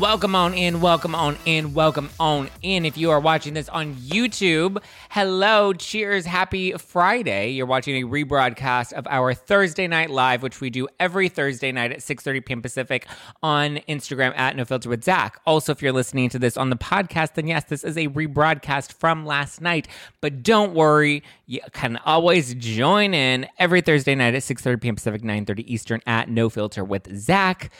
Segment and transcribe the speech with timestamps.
[0.00, 2.86] Welcome on in, welcome on in, welcome on in.
[2.86, 7.50] If you are watching this on YouTube, hello, cheers, happy Friday.
[7.50, 11.92] You're watching a rebroadcast of our Thursday night live, which we do every Thursday night
[11.92, 12.62] at 6:30 p.m.
[12.62, 13.06] Pacific
[13.42, 15.38] on Instagram at No Filter with Zack.
[15.44, 18.94] Also, if you're listening to this on the podcast, then yes, this is a rebroadcast
[18.94, 19.86] from last night.
[20.22, 24.94] But don't worry, you can always join in every Thursday night at 6:30 p.m.
[24.94, 27.70] Pacific, 9:30 Eastern at No Filter with Zack.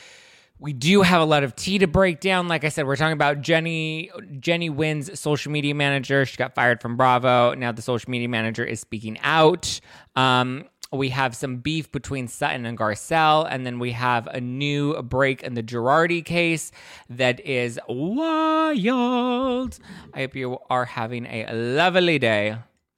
[0.61, 2.47] We do have a lot of tea to break down.
[2.47, 6.23] Like I said, we're talking about Jennie Jennie Nguyen's social media manager.
[6.23, 7.55] She got fired from Bravo.
[7.55, 9.81] Now the social media manager is speaking out.
[10.15, 15.01] Um, we have some beef between Sutton and Garcelle, and then we have a new
[15.01, 16.71] break in the Girardi case
[17.09, 19.79] that is wild.
[20.13, 22.57] I hope you are having a lovely day.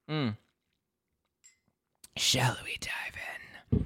[0.09, 0.35] Mm.
[2.17, 2.91] Shall we dive
[3.71, 3.85] in?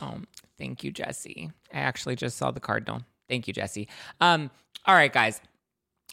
[0.00, 0.26] Um,
[0.58, 1.50] Thank you, Jesse.
[1.72, 3.02] I actually just saw the cardinal.
[3.28, 3.88] Thank you, Jesse.
[4.20, 4.50] Um,
[4.86, 5.40] all right, guys.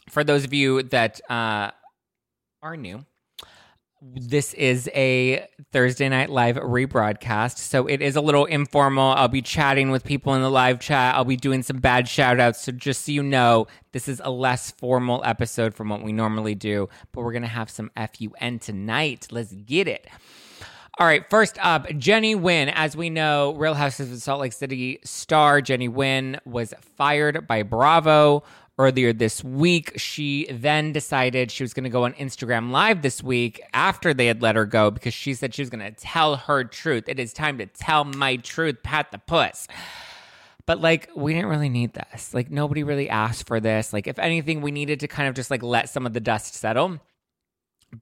[0.08, 1.70] For those of you that uh,
[2.62, 3.04] are new,
[4.00, 7.58] this is a Thursday Night Live rebroadcast.
[7.58, 9.12] So it is a little informal.
[9.12, 11.14] I'll be chatting with people in the live chat.
[11.14, 12.62] I'll be doing some bad shout outs.
[12.62, 16.56] So just so you know, this is a less formal episode from what we normally
[16.56, 16.88] do.
[17.12, 19.28] But we're going to have some FUN tonight.
[19.30, 20.08] Let's get it.
[20.98, 22.70] All right, first up, Jennie Nguyen.
[22.74, 27.62] As we know, Real Houses of Salt Lake City star Jennie Nguyen was fired by
[27.62, 28.42] Bravo
[28.76, 29.94] earlier this week.
[29.96, 34.26] She then decided she was going to go on Instagram Live this week after they
[34.26, 37.04] had let her go because she said she was going to tell her truth.
[37.08, 39.68] It is time to tell my truth, pat the puss.
[40.66, 42.34] But like, we didn't really need this.
[42.34, 43.94] Like, nobody really asked for this.
[43.94, 46.54] Like, if anything, we needed to kind of just like let some of the dust
[46.54, 47.00] settle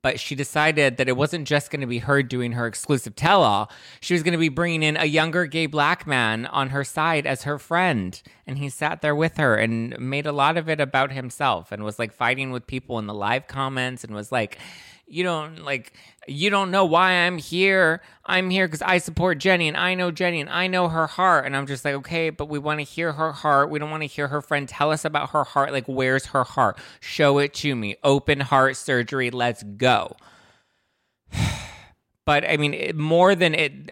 [0.02, 3.42] but she decided that it wasn't just going to be her doing her exclusive tell
[3.42, 3.70] all.
[4.00, 7.26] She was going to be bringing in a younger gay black man on her side
[7.26, 8.20] as her friend.
[8.46, 11.82] And he sat there with her and made a lot of it about himself and
[11.82, 14.58] was like fighting with people in the live comments and was like,
[15.10, 15.92] you don't like
[16.26, 18.02] you don't know why I'm here.
[18.24, 21.46] I'm here because I support Jennie and I know Jennie and I know her heart.
[21.46, 23.70] And I'm just like, okay, but we want to hear her heart.
[23.70, 25.72] We don't want to hear her friend tell us about her heart.
[25.72, 26.78] Like, where's her heart?
[27.00, 27.96] Show it to me.
[28.04, 29.30] Open heart surgery.
[29.30, 30.16] Let's go.
[32.24, 33.90] but I mean, it, more than it,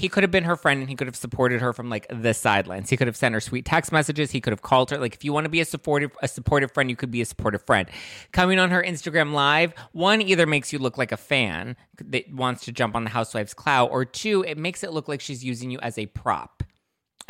[0.00, 2.32] he could have been her friend and he could have supported her from like the
[2.32, 2.88] sidelines.
[2.88, 4.30] He could have sent her sweet text messages.
[4.30, 4.96] He could have called her.
[4.96, 7.26] Like if you want to be a supportive a supportive friend, you could be a
[7.26, 7.86] supportive friend.
[8.32, 12.64] Coming on her Instagram live, one either makes you look like a fan that wants
[12.64, 15.70] to jump on the housewives clout, or two, it makes it look like she's using
[15.70, 16.59] you as a prop.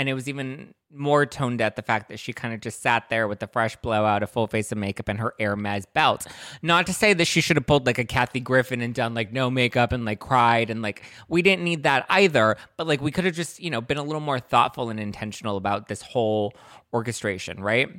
[0.01, 3.11] And it was even more toned at the fact that she kind of just sat
[3.11, 6.27] there with a fresh blowout, a full face of makeup, and her Hermes belt.
[6.63, 9.31] Not to say that she should have pulled like a Kathy Griffin and done like
[9.31, 12.57] no makeup and like cried and like we didn't need that either.
[12.79, 15.59] But like we could have just, you know, been a little more thoughtful and intentional
[15.59, 16.55] about this whole
[16.95, 17.91] orchestration, right?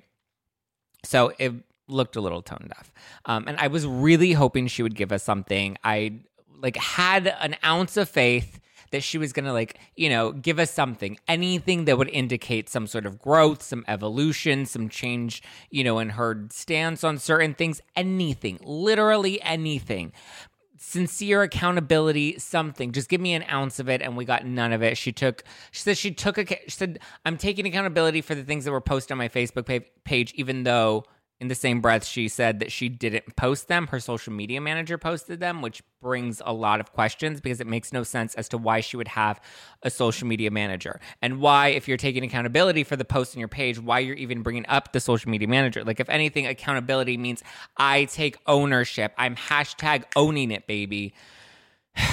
[1.05, 1.53] So it
[1.87, 2.91] looked a little tone deaf.
[3.25, 5.77] Um, and I was really hoping she would give us something.
[5.83, 6.21] I
[6.59, 8.59] like had an ounce of faith
[8.91, 12.69] that she was going to like, you know, give us something, anything that would indicate
[12.69, 17.53] some sort of growth, some evolution, some change, you know, in her stance on certain
[17.53, 20.11] things, anything, literally anything.
[20.77, 22.91] Sincere accountability something.
[22.91, 24.97] Just give me an ounce of it and we got none of it.
[24.97, 28.65] She took she said she took a she said i'm taking accountability for the things
[28.65, 31.05] that were posted on my facebook page even though
[31.41, 33.87] in the same breath, she said that she didn't post them.
[33.87, 37.91] Her social media manager posted them, which brings a lot of questions because it makes
[37.91, 39.41] no sense as to why she would have
[39.81, 43.47] a social media manager and why, if you're taking accountability for the post on your
[43.47, 45.83] page, why you're even bringing up the social media manager.
[45.83, 47.41] Like, if anything, accountability means
[47.75, 49.11] I take ownership.
[49.17, 51.15] I'm hashtag owning it, baby.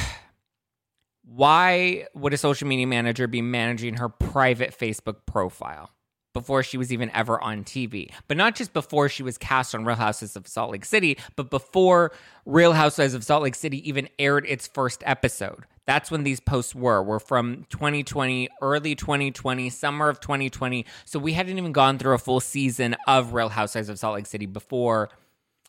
[1.23, 5.91] why would a social media manager be managing her private Facebook profile?
[6.38, 8.11] Before she was even ever on TV.
[8.29, 11.50] But not just before she was cast on Real Houses of Salt Lake City, but
[11.50, 12.12] before
[12.46, 15.64] Real Housewives of Salt Lake City even aired its first episode.
[15.87, 17.02] That's when these posts were.
[17.02, 20.85] Were from 2020, early 2020, summer of 2020.
[21.06, 24.26] So we hadn't even gone through a full season of Real Housewives of Salt Lake
[24.26, 25.08] City before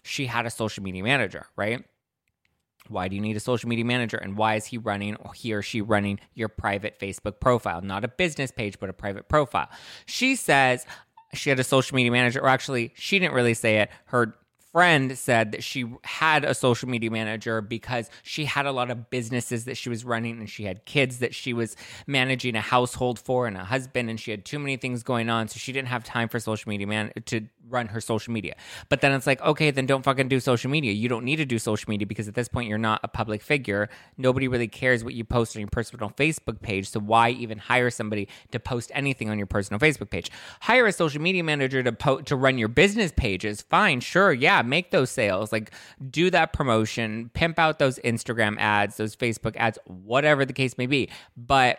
[0.04, 1.86] she had a social media manager, right?
[2.88, 4.18] Why do you need a social media manager?
[4.18, 7.82] And why is he running or he or she running your private Facebook profile?
[7.82, 9.70] Not a business page, but a private profile.
[10.06, 10.86] She says
[11.34, 13.90] she had a social media manager, or actually, she didn't really say it.
[14.06, 14.36] Her
[14.72, 19.10] friend said that she had a social media manager because she had a lot of
[19.10, 23.18] businesses that she was running and she had kids that she was managing a household
[23.18, 25.88] for and a husband and she had too many things going on so she didn't
[25.88, 28.56] have time for social media man to run her social media.
[28.90, 30.92] But then it's like, okay, then don't fucking do social media.
[30.92, 33.42] You don't need to do social media because at this point you're not a public
[33.42, 33.90] figure.
[34.18, 36.90] Nobody really cares what you post on your personal Facebook page.
[36.90, 40.30] So why even hire somebody to post anything on your personal Facebook page?
[40.62, 43.62] Hire a social media manager to po- to run your business pages.
[43.62, 45.72] Fine, sure, yeah, yeah, make those sales, like
[46.10, 50.88] do that promotion, pimp out those Instagram ads, those Facebook ads, whatever the case may
[50.88, 51.08] be.
[51.38, 51.78] But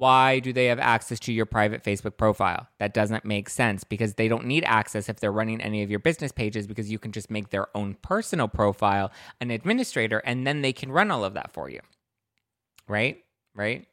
[0.00, 2.66] why do they have access to your private Facebook profile?
[2.78, 5.98] That doesn't make sense because they don't need access if they're running any of your
[5.98, 9.12] business pages because you can just make their own personal profile
[9.42, 11.80] an administrator and then they can run all of that for you.
[12.88, 13.22] Right?
[13.54, 13.88] Right?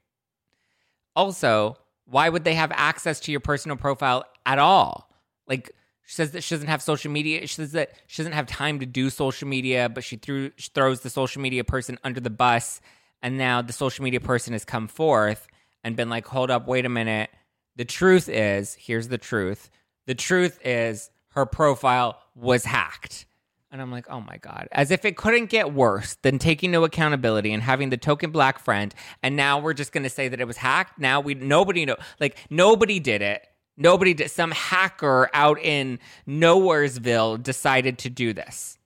[1.14, 1.76] Also,
[2.06, 5.10] why would they have access to your personal profile at all?
[5.46, 5.72] Like,
[6.06, 7.42] she says that she doesn't have social media.
[7.42, 10.70] She says that she doesn't have time to do social media, but she threw she
[10.74, 12.80] throws the social media person under the bus,
[13.22, 15.50] and now the social media person has come forth
[15.88, 17.30] and been like, "Hold up, wait a minute.
[17.76, 19.70] The truth is, here's the truth.
[20.06, 23.26] The truth is her profile was hacked."
[23.72, 26.84] And I'm like, "Oh my god." As if it couldn't get worse than taking no
[26.84, 28.94] accountability and having the token black friend,
[29.24, 31.00] and now we're just to say that it was hacked.
[31.00, 33.48] Now we nobody know like nobody did it
[33.78, 34.32] Nobody did.
[34.32, 38.80] Some hacker out in Nowheresville decided to do this.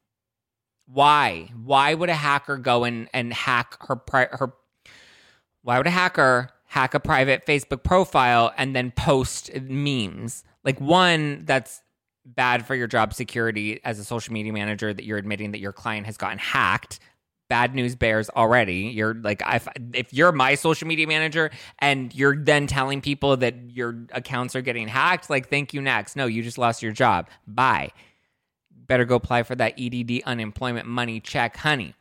[0.85, 1.49] Why?
[1.63, 4.53] Why would a hacker go and, and hack her her?
[5.63, 10.45] Why would a hacker hack a private Facebook profile and then post memes?
[10.63, 11.81] Like one that's
[12.25, 15.73] bad for your job security as a social media manager that you're admitting that your
[15.73, 16.99] client has gotten hacked
[17.51, 18.93] bad news bears already.
[18.95, 23.71] You're like, if, if you're my social media manager and you're then telling people that
[23.71, 26.15] your accounts are getting hacked, like, thank you next.
[26.15, 27.27] No, you just lost your job.
[27.45, 27.89] Bye.
[28.71, 31.93] Better go apply for that EDD unemployment money check, honey.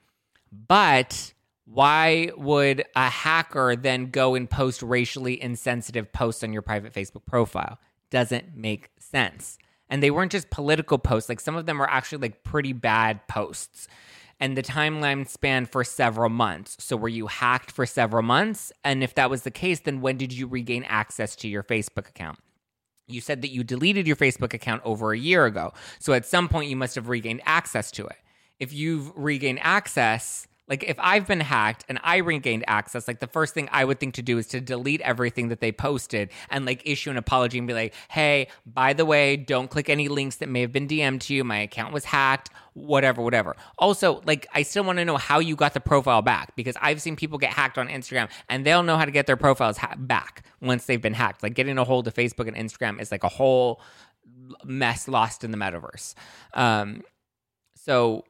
[0.53, 1.35] But
[1.73, 7.25] why would a hacker then go and post racially insensitive posts on your private Facebook
[7.27, 7.79] profile?
[8.11, 9.59] Doesn't make sense.
[9.89, 13.27] And they weren't just political posts, like some of them were actually like pretty bad
[13.29, 13.89] posts
[14.41, 16.77] and the timeline spanned for several months.
[16.81, 18.73] So, were you hacked for several months?
[18.83, 22.09] And if that was the case, then when did you regain access to your Facebook
[22.09, 22.39] account?
[23.07, 25.75] You said that you deleted your Facebook account over a year ago.
[25.99, 28.17] So, at some point, you must have regained access to it.
[28.59, 33.27] If you've regained access, like if I've been hacked and I regained access, like the
[33.27, 36.65] first thing I would think to do is to delete everything that they posted and
[36.65, 40.37] like issue an apology and be like, hey, by the way, don't click any links
[40.37, 41.43] that may have been DM'd to you.
[41.43, 43.57] My account was hacked, whatever, whatever.
[43.79, 47.03] Also, like I still want to know how you got the profile back because I've
[47.03, 49.97] seen people get hacked on Instagram and they'll know how to get their profiles ha-
[49.99, 51.43] back once they've been hacked.
[51.43, 53.81] Like getting a hold of Facebook and Instagram is like a whole
[54.65, 56.15] mess lost in the metaverse.
[56.55, 57.03] Um,
[57.75, 58.25] so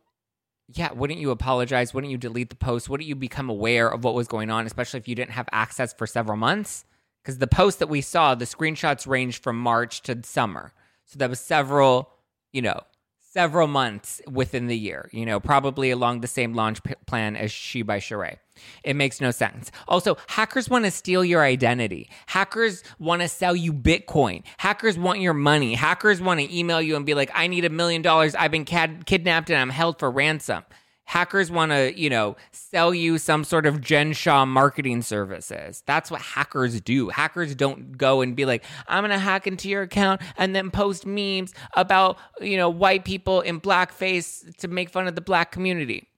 [0.73, 1.93] yeah, wouldn't you apologize?
[1.93, 2.89] Wouldn't you delete the post?
[2.89, 5.93] Wouldn't you become aware of what was going on, especially if you didn't have access
[5.93, 6.85] for several months?
[7.23, 10.73] Because the post that we saw, the screenshots ranged from March to summer.
[11.05, 12.11] So that was several,
[12.53, 12.81] you know,
[13.33, 17.53] several months within the year, you know, probably along the same launch p- plan as
[17.53, 18.37] She by Sheree.
[18.85, 19.71] It makes no sense.
[19.89, 22.11] Also, hackers want to steal your identity.
[22.27, 24.43] Hackers want to sell you Bitcoin.
[24.59, 25.75] Hackers want your money.
[25.75, 28.35] Hackers want to email you and be like, I need a million dollars.
[28.35, 30.65] I've been cad- kidnapped and I'm held for ransom
[31.11, 35.83] hackers want to, you know, sell you some sort of Jen Shah marketing services.
[35.85, 37.09] That's what hackers do.
[37.09, 40.71] Hackers don't go and be like, I'm going to hack into your account and then
[40.71, 45.51] post memes about, you know, white people in blackface to make fun of the black
[45.51, 46.10] community.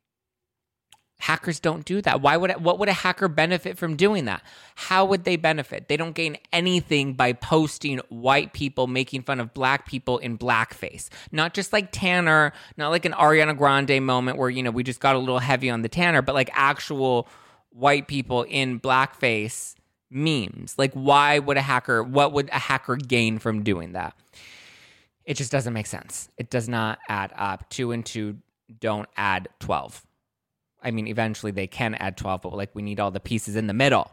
[1.22, 2.20] Hackers don't do that.
[2.20, 4.42] Why would what would a hacker benefit from doing that?
[4.74, 5.86] How would they benefit?
[5.86, 11.10] They don't gain anything by posting white people making fun of black people in blackface.
[11.30, 14.98] Not just like Tanner, not like an Ariana Grande moment where you know we just
[14.98, 17.28] got a little heavy on the Tanner, but like actual
[17.70, 19.76] white people in blackface
[20.10, 20.74] memes.
[20.76, 24.16] Like why would a hacker what would a hacker gain from doing that?
[25.24, 26.28] It just doesn't make sense.
[26.36, 27.70] It does not add up.
[27.70, 28.38] 2 and 2
[28.80, 30.04] don't add 12.
[30.82, 33.66] I mean, eventually they can add 12, but like we need all the pieces in
[33.66, 34.10] the middle.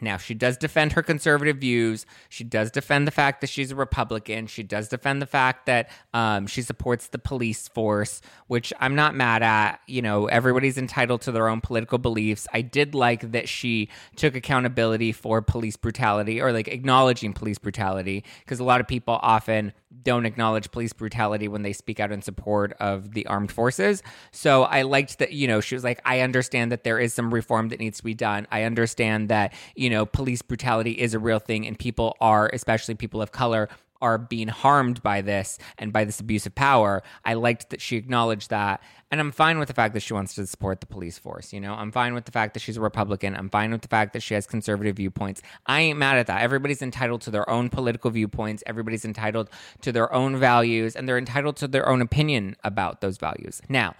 [0.00, 2.06] Now, she does defend her conservative views.
[2.28, 4.46] She does defend the fact that she's a Republican.
[4.46, 9.14] She does defend the fact that um, she supports the police force, which I'm not
[9.14, 9.80] mad at.
[9.86, 12.48] You know, everybody's entitled to their own political beliefs.
[12.52, 18.24] I did like that she took accountability for police brutality or like acknowledging police brutality
[18.40, 22.22] because a lot of people often don't acknowledge police brutality when they speak out in
[22.22, 24.02] support of the armed forces.
[24.30, 27.32] So I liked that, you know, she was like, I understand that there is some
[27.32, 28.46] reform that needs to be done.
[28.50, 32.94] I understand that, you know, police brutality is a real thing and people are, especially
[32.94, 33.68] people of color,
[34.02, 37.02] are being harmed by this and by this abuse of power.
[37.24, 38.82] I liked that she acknowledged that.
[39.10, 41.52] And I'm fine with the fact that she wants to support the police force.
[41.52, 43.36] You know, I'm fine with the fact that she's a Republican.
[43.36, 45.42] I'm fine with the fact that she has conservative viewpoints.
[45.66, 46.40] I ain't mad at that.
[46.40, 48.62] Everybody's entitled to their own political viewpoints.
[48.66, 49.50] Everybody's entitled
[49.82, 53.60] to their own values and they're entitled to their own opinion about those values.
[53.68, 53.94] Now,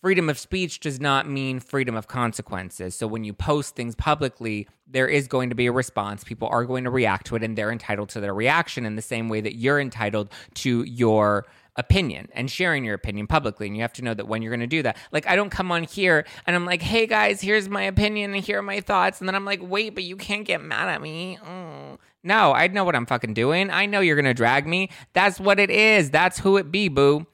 [0.00, 2.94] freedom of speech does not mean freedom of consequences.
[2.94, 6.24] So when you post things publicly, there is going to be a response.
[6.24, 9.02] People are going to react to it, and they're entitled to their reaction in the
[9.02, 13.66] same way that you're entitled to your opinion and sharing your opinion publicly.
[13.66, 15.50] And you have to know that when you're going to do that, like I don't
[15.50, 18.80] come on here and I'm like, hey guys, here's my opinion and here are my
[18.80, 19.20] thoughts.
[19.20, 21.38] And then I'm like, wait, but you can't get mad at me.
[21.44, 21.98] Mm.
[22.22, 23.70] No, I know what I'm fucking doing.
[23.70, 24.90] I know you're going to drag me.
[25.14, 26.10] That's what it is.
[26.10, 27.26] That's who it be, boo.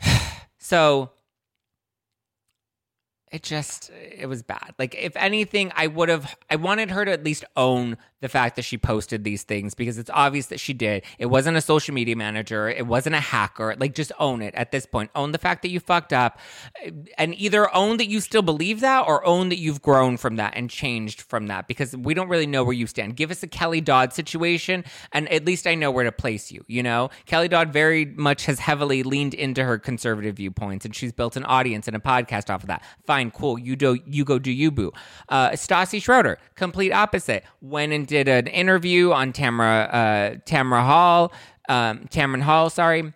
[0.58, 1.10] so
[3.34, 4.74] it just it was bad.
[4.78, 8.56] Like if anything, I would have I wanted her to at least own the fact
[8.56, 11.04] that she posted these things because it's obvious that she did.
[11.18, 13.76] It wasn't a social media manager, it wasn't a hacker.
[13.78, 15.10] Like just own it at this point.
[15.14, 16.38] Own the fact that you fucked up
[17.18, 20.54] and either own that you still believe that or own that you've grown from that
[20.56, 23.14] and changed from that because we don't really know where you stand.
[23.14, 26.64] Give us a Kelly Dodd situation and at least I know where to place you,
[26.66, 27.10] you know?
[27.26, 31.44] Kelly Dodd very much has heavily leaned into her conservative viewpoints and she's built an
[31.44, 32.82] audience and a podcast off of that.
[33.06, 33.58] Fine, cool.
[33.58, 34.92] You do you go do you boo.
[35.28, 37.44] Uh Stassi Schroeder, complete opposite.
[37.60, 41.32] When and did an interview on Tamara uh, Tamara Hall,
[41.68, 43.12] um, Tamron Hall, sorry,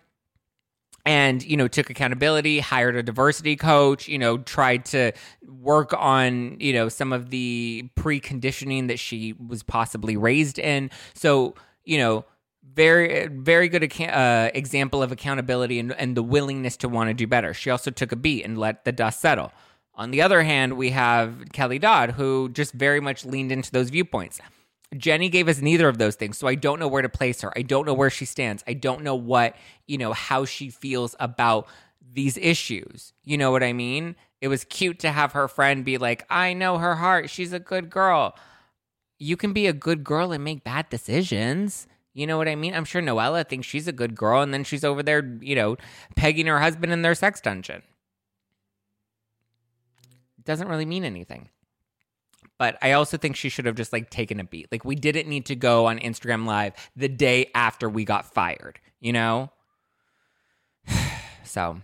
[1.05, 5.13] and you know took accountability, hired a diversity coach, you know tried to
[5.47, 10.91] work on you know some of the preconditioning that she was possibly raised in.
[11.13, 12.25] So you know
[12.73, 17.25] very very good uh, example of accountability and, and the willingness to want to do
[17.25, 17.53] better.
[17.53, 19.53] She also took a beat and let the dust settle.
[19.95, 23.89] On the other hand, we have Kelly Dodd, who just very much leaned into those
[23.89, 24.39] viewpoints.
[24.97, 27.53] Jennie gave us neither of those things, so I don't know where to place her.
[27.55, 28.63] I don't know where she stands.
[28.67, 29.55] I don't know what,
[29.87, 31.67] you know, how she feels about
[32.11, 33.13] these issues.
[33.23, 34.15] You know what I mean?
[34.41, 37.29] It was cute to have her friend be like, I know her heart.
[37.29, 38.35] She's a good girl.
[39.19, 41.87] You can be a good girl and make bad decisions.
[42.13, 42.73] You know what I mean?
[42.73, 45.77] I'm sure Noella thinks she's a good girl, and then she's over there, you know,
[46.15, 47.83] pegging her husband in their sex dungeon
[50.49, 51.49] doesn't really mean anything.
[52.59, 54.67] But I also think she should have just like taken a beat.
[54.71, 58.79] Like we didn't need to go on Instagram live the day after we got fired,
[58.99, 59.49] you know?
[61.43, 61.81] so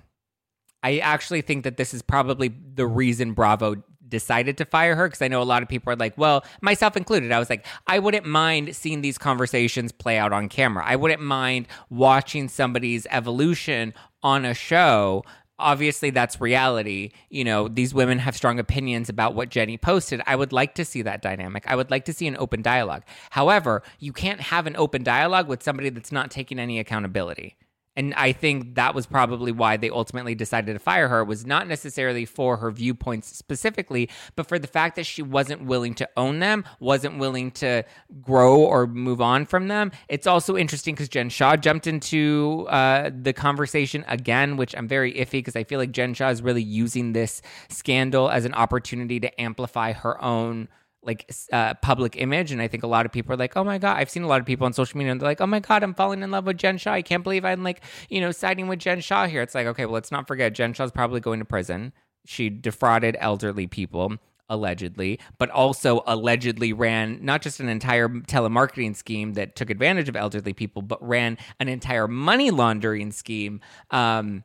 [0.84, 5.22] I actually think that this is probably the reason Bravo decided to fire her because
[5.22, 7.32] I know a lot of people are like, well, myself included.
[7.32, 10.84] I was like, I wouldn't mind seeing these conversations play out on camera.
[10.86, 15.24] I wouldn't mind watching somebody's evolution on a show
[15.60, 17.12] obviously that's reality.
[17.30, 20.22] You know, these women have strong opinions about what Jennie posted.
[20.26, 21.66] I would like to see that dynamic.
[21.68, 23.04] I would like to see an open dialogue.
[23.32, 27.56] However, you can't have an open dialogue with somebody that's not taking any accountability.
[27.96, 31.68] And I think that was probably why they ultimately decided to fire her was not
[31.68, 36.40] necessarily for her viewpoints specifically, but for the fact that she wasn't willing to own
[36.40, 37.84] them, wasn't willing to
[38.22, 39.92] grow or move on from them.
[40.10, 45.14] It's also interesting because Jen Shah jumped into uh, the conversation again, which I'm very
[45.14, 49.20] iffy because I feel like Jen Shah is really using this scandal as an opportunity
[49.20, 50.68] to amplify her own
[51.06, 52.52] like uh, public image.
[52.52, 54.28] And I think a lot of people are like, oh my God, I've seen a
[54.28, 56.32] lot of people on social media and they're like, oh my God, I'm falling in
[56.32, 56.94] love with Jen Shah.
[56.94, 59.42] I can't believe I'm like, you know, siding with Jen Shah here.
[59.42, 61.94] It's like, okay, well, let's not forget Jen Shah's probably going to prison.
[62.26, 64.18] She defrauded elderly people
[64.50, 70.16] allegedly, but also allegedly ran not just an entire telemarketing scheme that took advantage of
[70.16, 73.60] elderly people, but ran an entire money laundering scheme.
[73.92, 74.44] Um,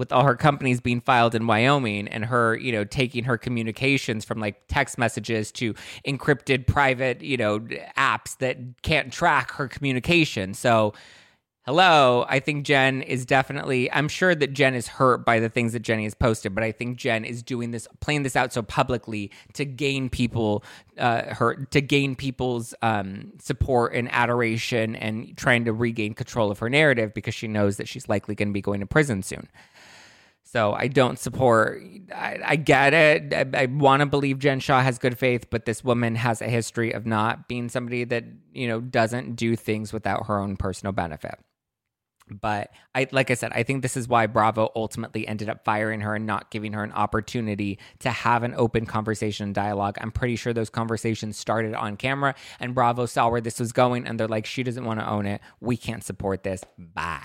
[0.00, 4.24] with all her companies being filed in Wyoming and her, you know, taking her communications
[4.24, 5.74] from like text messages to
[6.06, 7.60] encrypted private, you know,
[7.96, 10.54] apps that can't track her communication.
[10.54, 10.94] So
[11.66, 15.74] hello, I think Jen is definitely, I'm sure that Jen is hurt by the things
[15.74, 18.62] that Jennie has posted, but I think Jen is doing this, playing this out so
[18.62, 20.64] publicly to gain people,
[20.98, 26.58] uh, her, to gain people's um, support and adoration and trying to regain control of
[26.60, 29.46] her narrative because she knows that she's likely going to be going to prison soon.
[30.52, 31.80] So I don't support.
[32.12, 33.32] I, I get it.
[33.32, 36.48] I, I want to believe Jen Shah has good faith, but this woman has a
[36.48, 40.92] history of not being somebody that you know doesn't do things without her own personal
[40.92, 41.38] benefit.
[42.28, 46.00] But I, like I said, I think this is why Bravo ultimately ended up firing
[46.00, 49.98] her and not giving her an opportunity to have an open conversation and dialogue.
[50.00, 54.04] I'm pretty sure those conversations started on camera, and Bravo saw where this was going,
[54.04, 55.40] and they're like, "She doesn't want to own it.
[55.60, 56.64] We can't support this.
[56.76, 57.22] Bye."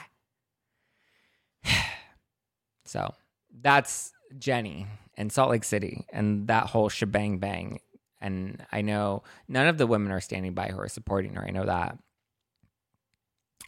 [2.86, 3.14] So
[3.62, 7.80] that's Jennie and Salt Lake City and that whole shebang bang.
[8.22, 11.46] And I know none of the women are standing by her or supporting her.
[11.46, 11.98] I know that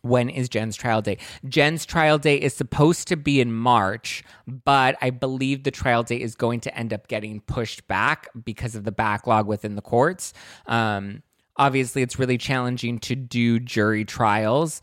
[0.02, 1.20] when is Jen's trial date?
[1.48, 6.22] Jen's trial date is supposed to be in March, but I believe the trial date
[6.22, 10.34] is going to end up getting pushed back because of the backlog within the courts.
[10.66, 11.24] Um,
[11.58, 14.82] obviously, it's really challenging to do jury trials,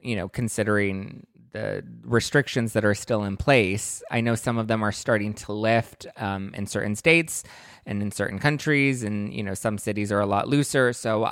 [0.00, 4.02] you know, considering the restrictions that are still in place.
[4.10, 7.42] I know some of them are starting to lift um, in certain states
[7.86, 10.92] and in certain countries, and you know some cities are a lot looser.
[10.92, 11.28] So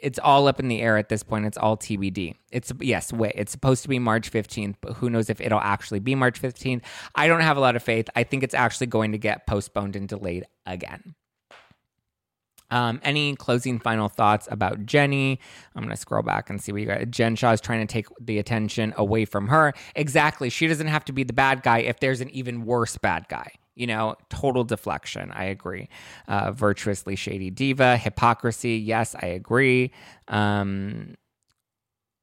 [0.00, 1.46] it's all up in the air at this point.
[1.46, 2.34] It's all TBD.
[2.50, 6.00] It's yes, wait, it's supposed to be March fifteenth, but who knows if it'll actually
[6.00, 6.82] be March fifteenth?
[7.14, 8.08] I don't have a lot of faith.
[8.16, 11.14] I think it's actually going to get postponed and delayed again.
[12.70, 15.38] Um, any closing final thoughts about Jennie?
[15.74, 17.10] I'm going to scroll back and see what you got.
[17.10, 19.72] Jen Shah is trying to take the attention away from her.
[19.94, 20.50] Exactly.
[20.50, 23.52] She doesn't have to be the bad guy if there's an even worse bad guy.
[23.74, 25.30] You know, total deflection.
[25.32, 25.88] I agree.
[26.26, 28.76] Uh, virtuously shady diva, hypocrisy.
[28.76, 29.92] Yes, I agree.
[30.28, 31.16] Um,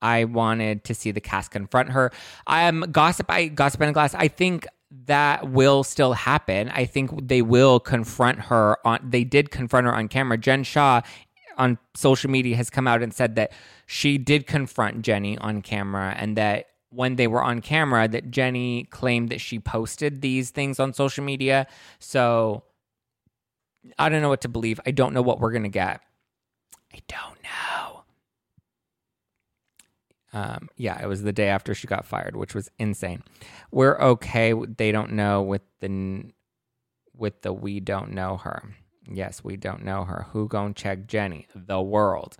[0.01, 2.12] I wanted to see the cast confront her.
[2.47, 3.27] I'm gossip.
[3.29, 4.13] I gossip in a glass.
[4.15, 4.67] I think
[5.05, 6.69] that will still happen.
[6.69, 10.38] I think they will confront her on they did confront her on camera.
[10.38, 11.01] Jen Shah
[11.57, 13.51] on social media has come out and said that
[13.85, 18.85] she did confront Jennie on camera and that when they were on camera that Jennie
[18.85, 21.68] claimed that she posted these things on social media.
[22.00, 22.63] So
[23.98, 24.79] I don't know what to believe.
[24.85, 26.01] I don't know what we're going to get.
[26.94, 27.93] I don't know.
[30.33, 33.24] Um, yeah, it was the day after she got fired, which was insane.
[33.72, 34.53] We're okay.
[34.53, 36.31] They don't know with the
[37.15, 38.63] with the we don't know her.
[39.11, 40.27] Yes, we don't know her.
[40.31, 41.48] Who gon' check Jennie?
[41.53, 42.37] The world.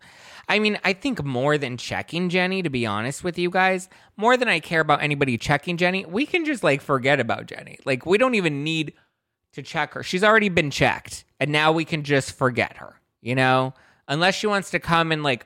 [0.48, 4.38] I mean, I think more than checking Jennie, to be honest with you guys, more
[4.38, 7.80] than I care about anybody checking Jennie, we can just like forget about Jennie.
[7.86, 8.94] Like, we don't even need
[9.54, 10.04] to check her.
[10.04, 13.74] She's already been checked, and now we can just forget her, you know?
[14.08, 15.46] Unless she wants to come and like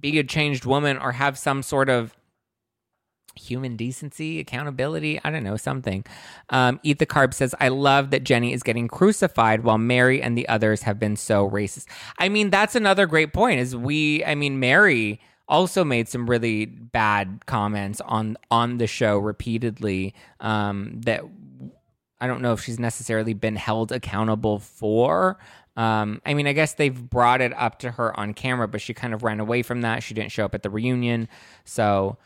[0.00, 2.14] be a changed woman or have some sort of
[3.38, 5.20] human decency, accountability.
[5.24, 6.04] I don't know, something.
[6.50, 10.36] Um, Eat the Carb says, I love that Jennie is getting crucified while Mary and
[10.36, 11.86] the others have been so racist.
[12.18, 16.66] I mean, that's another great point is we, I mean, Mary also made some really
[16.66, 21.22] bad comments on on the show repeatedly um, that
[22.20, 25.38] I don't know if she's necessarily been held accountable for.
[25.76, 28.94] Um, I mean, I guess they've brought it up to her on camera, but she
[28.94, 30.02] kind of ran away from that.
[30.02, 31.28] She didn't show up at the reunion.
[31.64, 32.18] So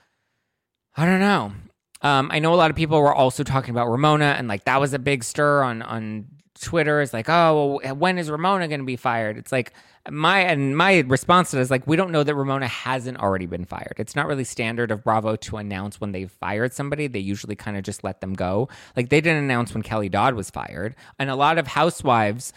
[0.97, 1.53] I don't know.
[2.01, 4.81] Um, I know a lot of people were also talking about Ramona, and like that
[4.81, 6.27] was a big stir on on
[6.63, 7.01] Twitter.
[7.01, 9.37] Is like, oh, well, when is Ramona going to be fired?
[9.37, 9.73] It's like
[10.11, 13.47] my and my response to it is like, we don't know that Ramona hasn't already
[13.47, 13.95] been fired.
[13.99, 17.07] It's not really standard of Bravo to announce when they've fired somebody.
[17.07, 18.69] They usually kind of just let them go.
[18.97, 22.53] Like they didn't announce when Kelly Dodd was fired, and a lot of housewives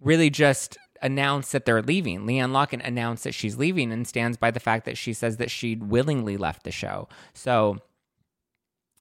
[0.00, 2.22] really just announced that they're leaving.
[2.22, 5.50] LeeAnne Locken announced that she's leaving and stands by the fact that she says that
[5.50, 7.08] she willingly left the show.
[7.34, 7.78] So,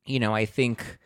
[0.06, 0.98] you know, I think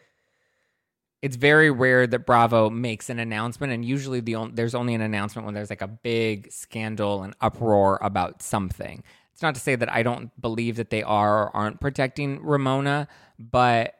[1.21, 5.01] it's very rare that Bravo makes an announcement, and usually the on- there's only an
[5.01, 9.03] announcement when there's like a big scandal and uproar about something.
[9.33, 13.07] It's not to say that I don't believe that they are or aren't protecting Ramona,
[13.39, 13.95] but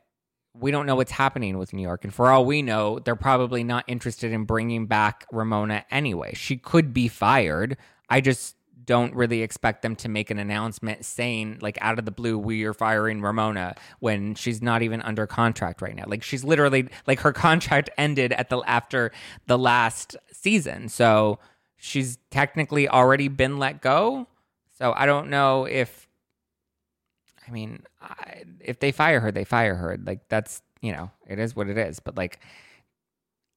[0.53, 2.03] we don't know what's happening with New York.
[2.03, 6.33] And for all we know, they're probably not interested in bringing back Ramona anyway.
[6.35, 7.77] She could be fired.
[8.09, 8.55] I just
[8.91, 12.65] don't really expect them to make an announcement saying, like, out of the blue, we
[12.65, 16.03] are firing Ramona when she's not even under contract right now.
[16.07, 19.13] Like, she's literally, like, her contract ended at the, after
[19.47, 20.89] the last season.
[20.89, 21.39] So
[21.77, 24.27] she's technically already been let go.
[24.77, 26.09] So I don't know if
[27.47, 29.97] I mean, I, if they fire her, they fire her.
[30.03, 32.01] Like that's you know, it is what it is.
[32.01, 32.39] But like,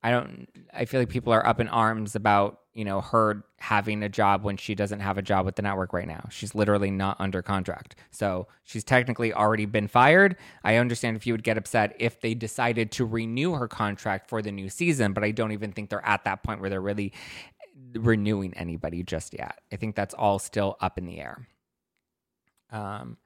[0.05, 4.03] I don't, I feel like people are up in arms about, you know, her having
[4.03, 6.29] a job when she doesn't have a job with the network right now.
[6.31, 7.97] She's literally not under contract.
[8.11, 10.37] So she's technically already been fired.
[10.63, 14.43] I understand if you would get upset if they decided to renew her contract for
[14.43, 17.15] the new season, but I don't even think they're at that point where they're really
[17.95, 19.59] renewing anybody just yet.
[19.73, 21.49] I think that's all still up in the air.
[22.71, 23.17] Um,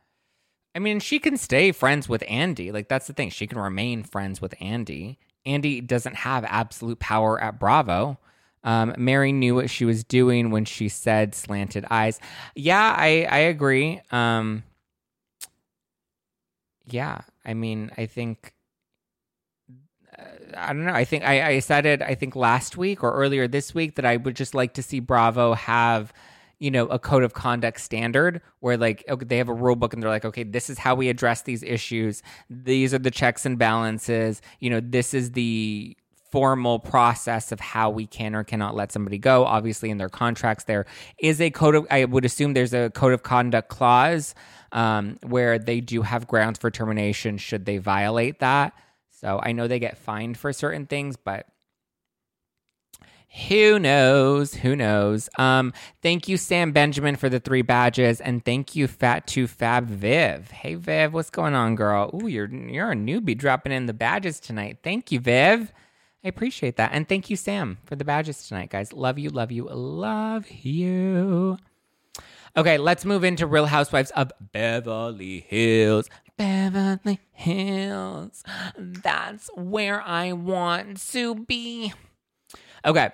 [0.77, 2.71] I mean, she can stay friends with Andy.
[2.71, 3.31] Like, that's the thing.
[3.31, 5.19] She can remain friends with Andy.
[5.49, 8.19] Andy doesn't have absolute power at Bravo.
[8.65, 12.21] Um, Mary knew what she was doing when she said slanted eyes.
[12.55, 14.01] Yeah, I, I agree.
[14.11, 14.65] Um,
[16.87, 18.53] yeah, I mean, I think,
[20.19, 20.23] uh,
[20.57, 20.93] I don't know.
[20.93, 24.05] I think I, I said it, I think last week or earlier this week that
[24.05, 26.13] I would just like to see Bravo have
[26.59, 29.93] you know a code of conduct standard where like okay, they have a rule book
[29.93, 32.23] and they're like okay this is how we address these issues.
[32.51, 34.43] These are the checks and balances.
[34.61, 35.97] You know this is the
[36.31, 39.45] formal process of how we can or cannot let somebody go.
[39.45, 40.87] Obviously in their contracts there
[41.19, 44.35] is a code of i would assume there's a code of conduct clause
[44.73, 48.75] um, where they do have grounds for termination should they violate that.
[49.11, 51.47] So i know they get fined for certain things but
[53.29, 54.55] who knows?
[54.55, 55.29] Who knows?
[55.39, 59.87] Um, thank you, Sam Benjamin, for the three badges, and thank you, Fat to Fab
[59.87, 60.51] Viv.
[60.51, 62.11] Hey, Viv, what's going on, girl?
[62.15, 64.79] Ooh, you're you're a newbie dropping in the badges tonight.
[64.83, 65.73] Thank you, Viv.
[66.25, 68.93] I appreciate that, and thank you, Sam, for the badges tonight, guys.
[68.93, 71.59] Love you, love you, love you.
[72.57, 76.09] Okay, let's move into Real Housewives of Beverly Hills.
[76.37, 78.43] Beverly Hills.
[78.77, 81.93] That's where I want to be.
[82.85, 83.11] Okay.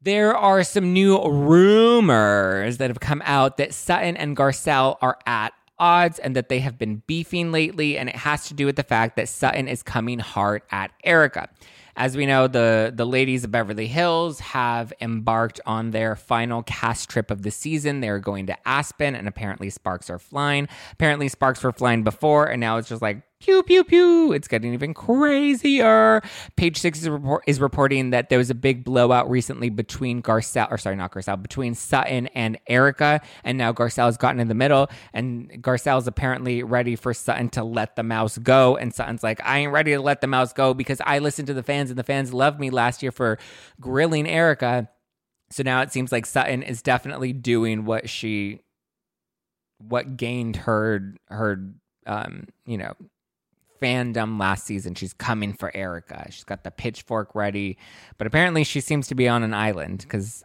[0.00, 5.52] There are some new rumors that have come out that Sutton and Garcelle are at
[5.78, 7.98] odds and that they have been beefing lately.
[7.98, 11.48] And it has to do with the fact that Sutton is coming hard at Erika.
[11.96, 17.10] As we know, the, the ladies of Beverly Hills have embarked on their final cast
[17.10, 18.00] trip of the season.
[18.00, 20.68] They're going to Aspen, and apparently sparks are flying.
[20.92, 24.74] Apparently, sparks were flying before, and now it's just like pew pew pew it's getting
[24.74, 26.20] even crazier
[26.56, 30.68] page six is, report, is reporting that there was a big blowout recently between garcelle
[30.72, 33.20] or sorry not garcelle between sutton and Erika.
[33.44, 37.94] and now garcelle's gotten in the middle and garcelle's apparently ready for sutton to let
[37.94, 41.00] the mouse go and sutton's like i ain't ready to let the mouse go because
[41.06, 43.38] i listened to the fans and the fans loved me last year for
[43.80, 44.88] grilling Erika.
[45.50, 48.62] so now it seems like sutton is definitely doing what she
[49.78, 51.70] what gained her her
[52.04, 52.94] um you know
[53.80, 54.94] fandom last season.
[54.94, 56.26] She's coming for Erika.
[56.30, 57.78] She's got the pitchfork ready,
[58.16, 60.44] but apparently she seems to be on an island because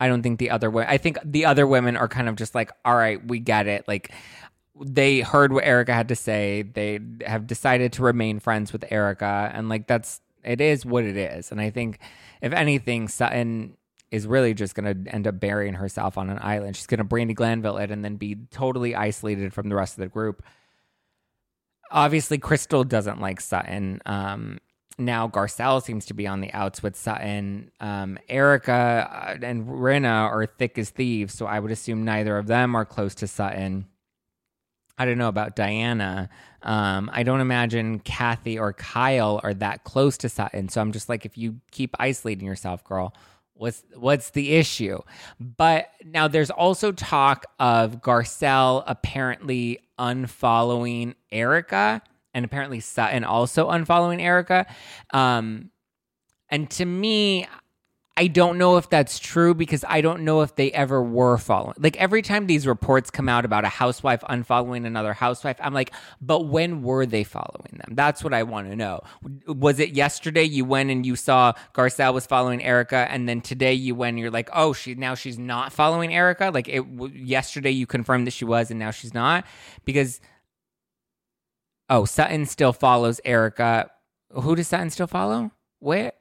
[0.00, 0.84] I don't think the other way.
[0.88, 3.86] I think the other women are kind of just like, all right, we get it.
[3.88, 4.12] Like
[4.80, 6.62] they heard what Erika had to say.
[6.62, 11.16] They have decided to remain friends with Erika, and like that's it is what it
[11.16, 11.50] is.
[11.50, 11.98] And I think
[12.40, 13.76] if anything, Sutton
[14.10, 16.76] is really just going to end up burying herself on an island.
[16.76, 20.00] She's going to Brandi Glanville it and then be totally isolated from the rest of
[20.00, 20.42] the group
[21.90, 24.00] obviously Crystal doesn't like Sutton.
[24.06, 24.58] Um,
[24.98, 27.70] now Garcelle seems to be on the outs with Sutton.
[27.80, 32.48] Um, Erika uh, and Rinna are thick as thieves, so I would assume neither of
[32.48, 33.86] them are close to Sutton.
[34.98, 36.28] I don't know about Diana.
[36.62, 40.68] Um, I don't imagine Kathy or Kyle are that close to Sutton.
[40.68, 43.14] So I'm just like, if you keep isolating yourself, girl,
[43.54, 44.98] what's what's the issue?
[45.38, 52.02] But now there's also talk of Garcelle apparently unfollowing Erika
[52.34, 54.66] and apparently Sutton also unfollowing Erika.
[55.12, 55.70] Um,
[56.48, 57.46] and to me,
[58.18, 61.76] I don't know if that's true because I don't know if they ever were following.
[61.78, 65.92] Like every time these reports come out about a housewife unfollowing another housewife, I'm like,
[66.20, 67.94] but when were they following them?
[67.94, 69.02] That's what I want to know.
[69.46, 73.74] Was it yesterday you went and you saw Garcelle was following Erika, and then today
[73.74, 76.50] you went and you're like, oh, she now she's not following Erika.
[76.52, 79.46] Like it yesterday you confirmed that she was, and now she's not
[79.84, 80.20] because
[81.88, 83.92] oh, Sutton still follows Erika.
[84.32, 85.52] Who does Sutton still follow?
[85.78, 86.14] Where?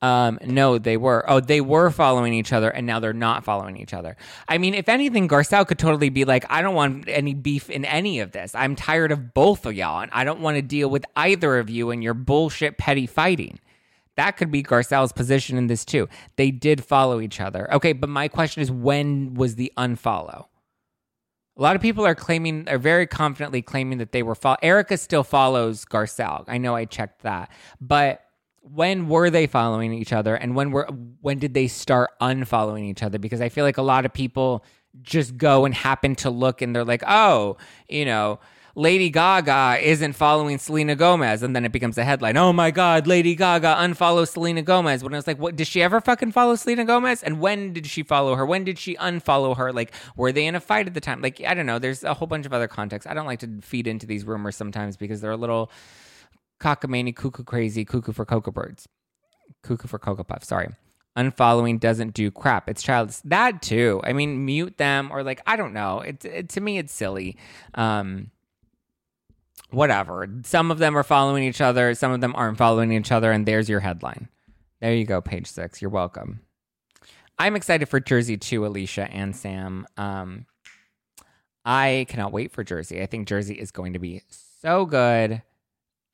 [0.00, 1.24] Um, no, they were.
[1.28, 4.16] Oh, they were following each other, and now they're not following each other.
[4.48, 7.84] I mean, if anything, Garcelle could totally be like, I don't want any beef in
[7.84, 8.54] any of this.
[8.54, 11.68] I'm tired of both of y'all, and I don't want to deal with either of
[11.68, 13.58] you and your bullshit petty fighting.
[14.14, 16.08] That could be Garcelle's position in this too.
[16.36, 17.72] They did follow each other.
[17.74, 20.46] Okay, but my question is when was the unfollow?
[21.56, 24.56] A lot of people are claiming, are very confidently claiming that they were follow.
[24.62, 26.44] Erika still follows Garcelle.
[26.46, 28.22] I know I checked that, but
[28.72, 30.86] when were they following each other and when were
[31.20, 34.64] when did they start unfollowing each other because i feel like a lot of people
[35.02, 37.56] just go and happen to look and they're like oh
[37.88, 38.38] you know
[38.78, 42.36] Lady Gaga isn't following Selena Gomez, and then it becomes a headline.
[42.36, 45.02] Oh my God, Lady Gaga unfollows Selena Gomez.
[45.02, 45.56] When I was like, what?
[45.56, 47.24] Did she ever fucking follow Selena Gomez?
[47.24, 48.46] And when did she follow her?
[48.46, 49.72] When did she unfollow her?
[49.72, 51.20] Like, were they in a fight at the time?
[51.20, 51.80] Like, I don't know.
[51.80, 53.08] There's a whole bunch of other context.
[53.08, 55.72] I don't like to feed into these rumors sometimes because they're a little
[56.60, 58.88] cockamamie, cuckoo crazy, cuckoo for cocoa birds,
[59.62, 60.44] cuckoo for cocoa puff.
[60.44, 60.68] Sorry
[61.18, 62.68] unfollowing doesn't do crap.
[62.68, 63.16] It's childish.
[63.24, 64.00] That too.
[64.04, 66.00] I mean, mute them or like I don't know.
[66.00, 67.36] It, it to me it's silly.
[67.74, 68.30] Um,
[69.70, 70.28] whatever.
[70.44, 71.94] Some of them are following each other.
[71.94, 73.32] Some of them aren't following each other.
[73.32, 74.28] And there's your headline.
[74.80, 75.20] There you go.
[75.20, 75.82] Page six.
[75.82, 76.40] You're welcome.
[77.36, 79.86] I'm excited for Jersey too, Alicia and Sam.
[79.96, 80.46] Um,
[81.64, 83.02] I cannot wait for Jersey.
[83.02, 84.22] I think Jersey is going to be
[84.60, 85.42] so good.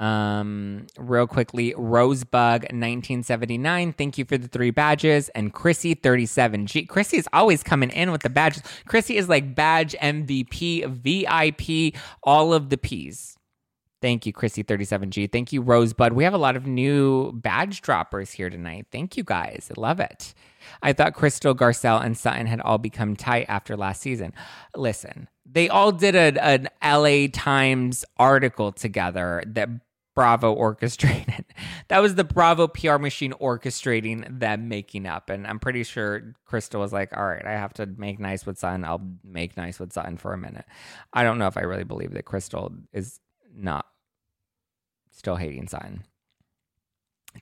[0.00, 3.92] Um, real quickly, Rosebug 1979.
[3.92, 5.28] Thank you for the three badges.
[5.30, 6.66] And Chrissy 37.
[6.66, 8.62] G- Chrissy is always coming in with the badges.
[8.86, 13.36] Chrissy is like badge MVP, VIP, all of the P's.
[14.02, 15.32] Thank you, Chrissy 37G.
[15.32, 16.12] Thank you, Rosebud.
[16.12, 18.86] We have a lot of new badge droppers here tonight.
[18.92, 19.70] Thank you guys.
[19.74, 20.34] I love it.
[20.82, 24.34] I thought Crystal, Garcelle, and Sutton had all become tight after last season.
[24.76, 29.68] Listen, they all did a, an LA Times article together that
[30.14, 31.44] Bravo orchestrated.
[31.88, 35.28] that was the Bravo PR machine orchestrating them making up.
[35.28, 38.58] And I'm pretty sure Crystal was like, all right, I have to make nice with
[38.58, 38.84] Sutton.
[38.84, 40.66] I'll make nice with Sutton for a minute.
[41.12, 43.20] I don't know if I really believe that Crystal is
[43.54, 43.86] not
[45.10, 46.04] still hating Sutton.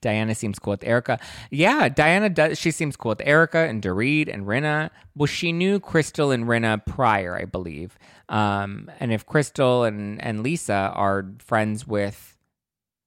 [0.01, 1.19] Diana seems cool with Erika.
[1.51, 2.59] Yeah, Diana does.
[2.59, 4.91] She seems cool with Erika and Dorit and Rinna.
[5.15, 7.99] Well, she knew Crystal and Rinna prior, I believe.
[8.29, 12.37] Um, and if Crystal and, and Lisa are friends with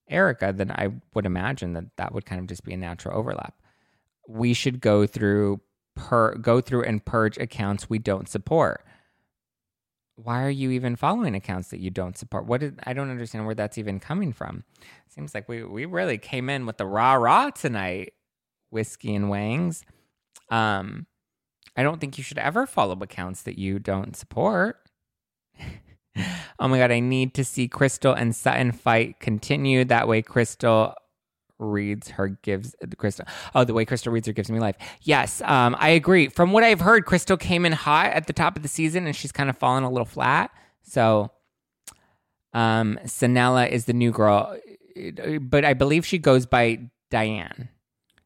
[0.09, 3.55] Erika, then I would imagine that that would kind of just be a natural overlap.
[4.27, 5.61] We should go through
[5.95, 8.83] per go through and purge accounts we don't support
[10.15, 12.45] why are you even following accounts that you don't support?
[12.45, 14.63] What did I don't understand where that's even coming from.
[15.09, 18.13] Seems like we we really came in with the rah rah tonight,
[18.69, 19.83] whiskey and wangs.
[20.49, 21.07] Um,
[21.75, 24.77] I don't think you should ever follow accounts that you don't support.
[26.59, 29.83] oh my god, I need to see Crystal and Sutton fight continue.
[29.83, 30.95] That way, Crystal
[31.59, 33.25] reads her gives the Crystal.
[33.53, 34.75] Oh, the way Crystal reads her gives me life.
[35.01, 36.27] Yes, um, I agree.
[36.27, 39.15] From what I've heard, Crystal came in hot at the top of the season, and
[39.15, 40.51] she's kind of fallen a little flat.
[40.83, 41.31] So,
[42.53, 44.57] um, Sanela is the new girl,
[45.41, 47.69] but I believe she goes by Diane.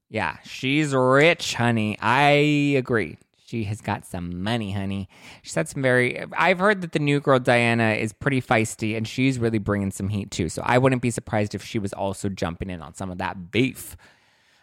[0.10, 1.98] Yeah, she's rich, honey.
[2.02, 3.18] I agree.
[3.50, 5.10] She has got some money, honey.
[5.42, 6.24] She said some very.
[6.38, 10.10] I've heard that the new girl Diana is pretty feisty, and she's really bringing some
[10.10, 10.50] heat too.
[10.50, 13.50] So I wouldn't be surprised if she was also jumping in on some of that
[13.50, 13.98] beef.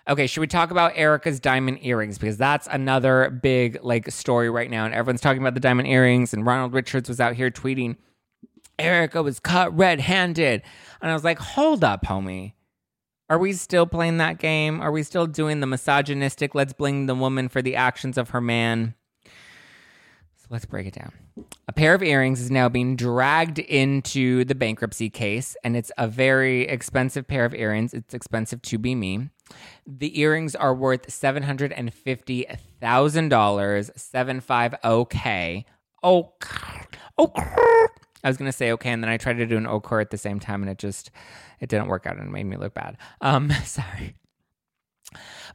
[0.09, 4.71] Okay, should we talk about Erika's diamond earrings because that's another big like story right
[4.71, 6.33] now, and everyone's talking about the diamond earrings.
[6.33, 7.97] And Ronald Richards was out here tweeting,
[8.79, 10.63] Erika was caught red-handed,"
[11.03, 12.53] and I was like, "Hold up, homie."
[13.29, 14.81] Are we still playing that game?
[14.81, 18.41] Are we still doing the misogynistic, let's blame the woman for the actions of her
[18.41, 18.95] man?
[19.25, 21.11] So let's break it down.
[21.67, 26.07] A pair of earrings is now being dragged into the bankruptcy case, and it's a
[26.07, 27.93] very expensive pair of earrings.
[27.93, 29.31] It's expensive to be me.
[29.85, 35.65] The earrings are worth $750,000, 750K.
[36.03, 36.33] Oh,
[37.19, 37.87] oh,
[38.27, 40.19] I was to say okay, and then I tried to do an okra at the
[40.19, 41.13] same time, and it just
[41.61, 42.97] it didn't work out and it made me look bad.
[43.21, 44.17] Um, sorry.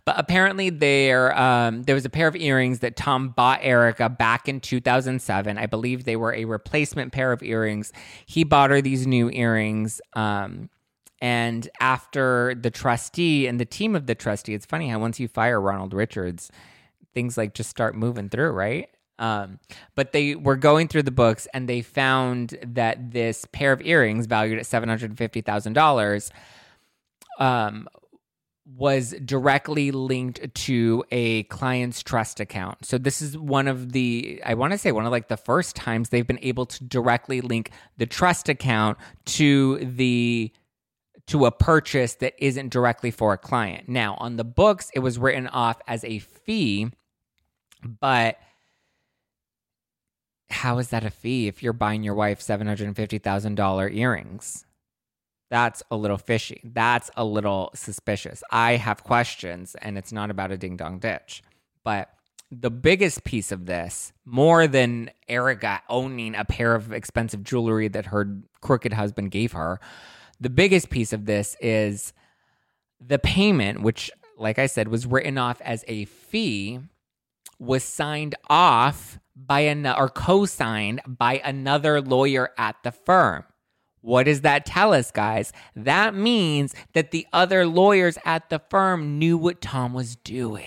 [0.05, 4.47] But apparently, there um, there was a pair of earrings that Tom bought Erika back
[4.47, 5.57] in 2007.
[5.57, 7.91] I believe they were a replacement pair of earrings.
[8.25, 9.99] He bought her these new earrings.
[10.13, 10.69] Um,
[11.19, 15.27] and after the trustee and the team of the trustee, it's funny how once you
[15.27, 16.49] fire Ronald Richards,
[17.13, 18.89] things like just start moving through, right?
[19.19, 19.59] Um,
[19.93, 24.25] but they were going through the books and they found that this pair of earrings
[24.25, 26.31] valued at seven hundred fifty thousand dollars
[27.37, 27.87] um,
[28.65, 32.85] was directly linked to a client's trust account.
[32.85, 35.75] So this is one of the I want to say one of like the first
[35.75, 40.51] times they've been able to directly link the trust account to the
[41.27, 43.87] to a purchase that isn't directly for a client.
[43.87, 46.89] Now, on the books it was written off as a fee,
[47.83, 48.37] but
[50.51, 54.65] how is that a fee if you're buying your wife $750,000 earrings?
[55.49, 56.61] That's a little fishy.
[56.63, 58.41] That's a little suspicious.
[58.51, 61.43] I have questions, and it's not about a ding dong ditch.
[61.83, 62.09] But
[62.51, 68.07] the biggest piece of this, more than Erika owning a pair of expensive jewelry that
[68.07, 69.79] her crooked husband gave her,
[70.39, 72.13] the biggest piece of this is
[72.99, 76.79] the payment, which, like I said, was written off as a fee,
[77.59, 83.43] was signed off by an or co-signed by another lawyer at the firm.
[84.01, 85.53] What does that tell us, guys?
[85.75, 90.65] That means that the other lawyers at the firm knew what Tom was doing.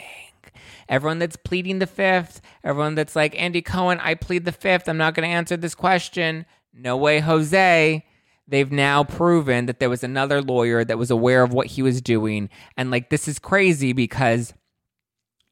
[0.88, 4.98] Everyone that's pleading the fifth, everyone that's like, Andy Cohen, I plead the fifth, I'm
[4.98, 6.46] not going to answer this question.
[6.72, 8.04] No way, Jose.
[8.46, 12.02] They've now proven that there was another lawyer that was aware of what he was
[12.02, 12.50] doing.
[12.76, 14.52] And like, this is crazy because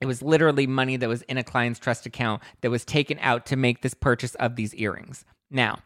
[0.03, 3.47] it was literally money that was in a client's trust account that was taken out
[3.47, 5.25] to make this purchase of these earrings.
[5.51, 5.79] Now,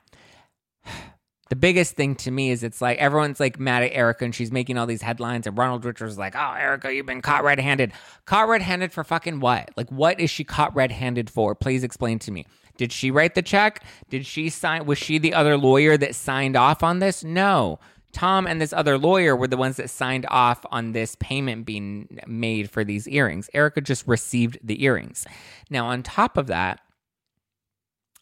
[1.50, 4.50] the biggest thing to me is it's like everyone's like mad at Erika and she's
[4.50, 7.92] making all these headlines and Ronald Richards like, "Oh, Erika, you've been caught red-handed."
[8.24, 9.70] Caught red-handed for fucking what?
[9.76, 11.54] Like what is she caught red-handed for?
[11.54, 12.46] Please explain to me.
[12.78, 13.84] Did she write the check?
[14.10, 17.22] Did she sign was she the other lawyer that signed off on this?
[17.22, 17.78] No.
[18.16, 22.18] Tom and this other lawyer were the ones that signed off on this payment being
[22.26, 23.50] made for these earrings.
[23.52, 25.26] Erika just received the earrings.
[25.68, 26.80] Now, on top of that,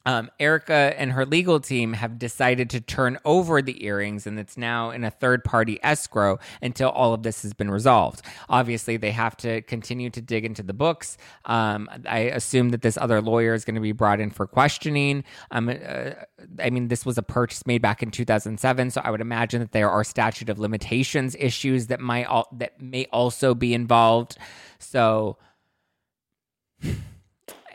[0.06, 4.56] um, Erika and her legal team have decided to turn over the earrings, and it's
[4.56, 8.22] now in a third party escrow until all of this has been resolved.
[8.48, 11.16] Obviously, they have to continue to dig into the books.
[11.46, 15.24] Um, I assume that this other lawyer is going to be brought in for questioning.
[15.50, 16.10] Um, uh,
[16.58, 19.72] I mean, this was a purchase made back in 2007, so I would imagine that
[19.72, 24.36] there are statute of limitations issues that might al- that may also be involved.
[24.78, 25.38] So.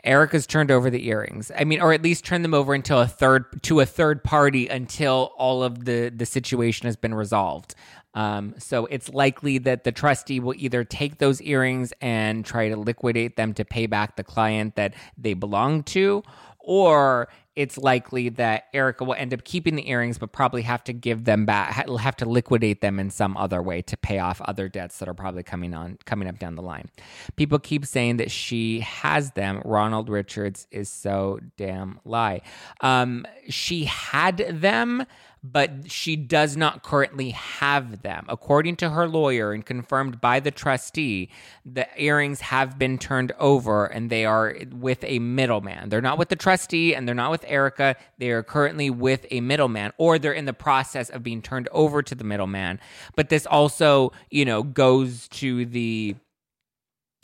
[0.04, 1.50] Erika's turned over the earrings.
[1.56, 4.68] I mean, or at least turned them over until a third to a third party
[4.68, 7.74] until all of the the situation has been resolved.
[8.14, 12.76] Um, so it's likely that the trustee will either take those earrings and try to
[12.76, 16.24] liquidate them to pay back the client that they belong to,
[16.58, 20.92] or it's likely that Erika will end up keeping the earrings, but probably have to
[20.92, 24.68] give them back, have to liquidate them in some other way to pay off other
[24.68, 26.88] debts that are probably coming on, coming up down the line.
[27.36, 29.60] People keep saying that she has them.
[29.64, 32.42] Ronald Richards is so damn lie.
[32.80, 35.04] Um, she had them
[35.42, 38.26] but she does not currently have them.
[38.28, 41.30] According to her lawyer and confirmed by the trustee,
[41.64, 45.88] the earrings have been turned over and they are with a middleman.
[45.88, 47.96] They're not with the trustee and they're not with Erika.
[48.18, 52.02] They are currently with a middleman or they're in the process of being turned over
[52.02, 52.78] to the middleman.
[53.16, 56.16] But this also, you know, goes to the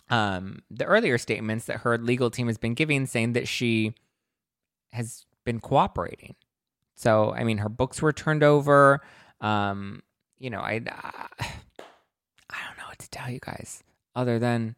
[0.08, 3.92] um the earlier statements that her legal team has been giving saying that she
[4.92, 6.36] has been cooperating
[6.96, 9.02] so, I mean, her books were turned over.
[9.40, 10.02] Um,
[10.38, 14.76] you know, I, I don't know what to tell you guys other than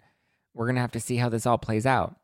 [0.52, 2.16] we're going to have to see how this all plays out.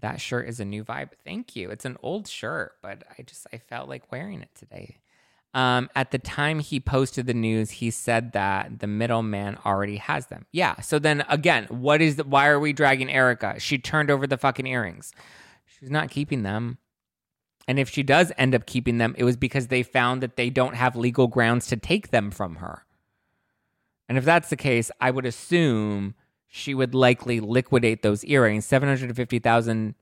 [0.00, 1.10] That shirt is a new vibe.
[1.24, 1.70] Thank you.
[1.70, 4.98] It's an old shirt, but I just, I felt like wearing it today.
[5.54, 10.26] Um, at the time he posted the news, he said that the middleman already has
[10.26, 10.44] them.
[10.52, 10.80] Yeah.
[10.80, 13.58] So then again, what is the, why are we dragging Erika?
[13.58, 15.12] She turned over the fucking earrings.
[15.64, 16.76] She's not keeping them.
[17.68, 20.50] And if she does end up keeping them, it was because they found that they
[20.50, 22.84] don't have legal grounds to take them from her.
[24.08, 26.14] And if that's the case, I would assume
[26.46, 29.96] she would likely liquidate those earrings, seven hundred fifty thousand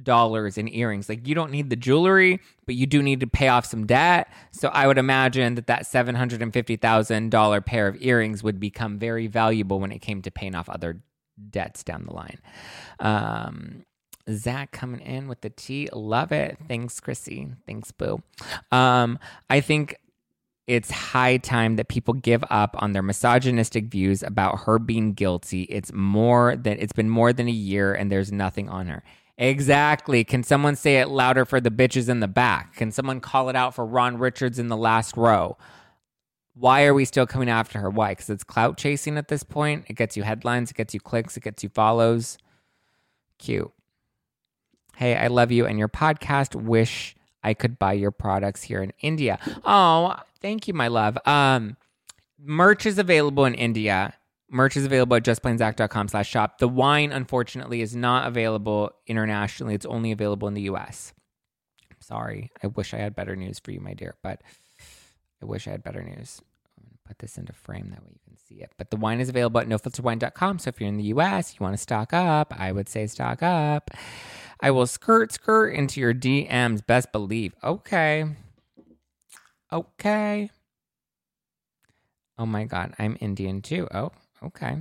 [0.00, 1.08] dollars in earrings.
[1.08, 4.32] Like you don't need the jewelry, but you do need to pay off some debt.
[4.52, 8.42] So I would imagine that that seven hundred and fifty thousand dollar pair of earrings
[8.42, 11.02] would become very valuable when it came to paying off other
[11.50, 12.38] debts down the line.
[13.00, 13.84] Um,
[14.30, 15.88] Zack coming in with the tea.
[15.92, 16.58] Love it.
[16.68, 17.48] Thanks, Chrissy.
[17.66, 18.22] Thanks, Boo.
[18.70, 19.18] Um,
[19.50, 19.96] I think
[20.66, 25.62] it's high time that people give up on their misogynistic views about her being guilty.
[25.62, 29.02] It's more than it's been more than a year and there's nothing on her.
[29.38, 30.22] Exactly.
[30.24, 32.76] Can someone say it louder for the bitches in the back?
[32.76, 35.56] Can someone call it out for Ron Richards in the last row?
[36.54, 37.90] Why are we still coming after her?
[37.90, 38.12] Why?
[38.12, 39.86] Because it's clout chasing at this point.
[39.88, 42.38] It gets you headlines, it gets you clicks, it gets you follows.
[43.38, 43.72] Cute.
[44.96, 46.54] Hey, I love you and your podcast.
[46.54, 49.38] Wish I could buy your products here in India.
[49.64, 51.18] Oh, thank you, my love.
[51.26, 51.76] Um,
[52.38, 54.14] merch is available in India.
[54.50, 56.58] Merch is available at justplainzack.com slash shop.
[56.58, 59.74] The wine, unfortunately, is not available internationally.
[59.74, 61.14] It's only available in the US.
[61.90, 62.50] I'm sorry.
[62.62, 64.42] I wish I had better news for you, my dear, but
[65.42, 66.42] I wish I had better news.
[67.12, 68.72] Put this into frame that way you can see it.
[68.78, 70.58] But the wine is available at nofilterwine.com.
[70.60, 73.42] So if you're in the US, you want to stock up, I would say stock
[73.42, 73.90] up.
[74.60, 76.86] I will skirt skirt into your DMs.
[76.86, 77.54] Best believe.
[77.62, 78.24] Okay.
[79.70, 80.50] Okay.
[82.38, 83.88] Oh my God, I'm Indian too.
[83.92, 84.78] Oh, okay.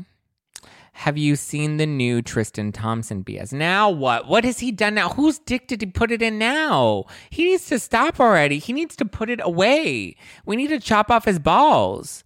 [0.94, 3.54] Have you seen the new Tristan Thompson BS?
[3.54, 4.28] Now what?
[4.28, 5.10] What has he done now?
[5.10, 7.06] Whose dick did he put it in now?
[7.30, 8.60] He needs to stop already.
[8.60, 10.16] He needs to put it away.
[10.46, 12.24] We need to chop off his balls.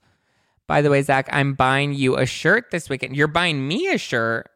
[0.68, 3.16] By the way, Zack, I'm buying you a shirt this weekend.
[3.16, 4.50] You're buying me a shirt.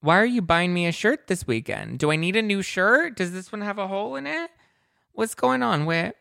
[0.00, 1.98] Why are you buying me a shirt this weekend?
[1.98, 3.16] Do I need a new shirt?
[3.16, 4.50] Does this one have a hole in it?
[5.12, 6.16] What's going on, Whit?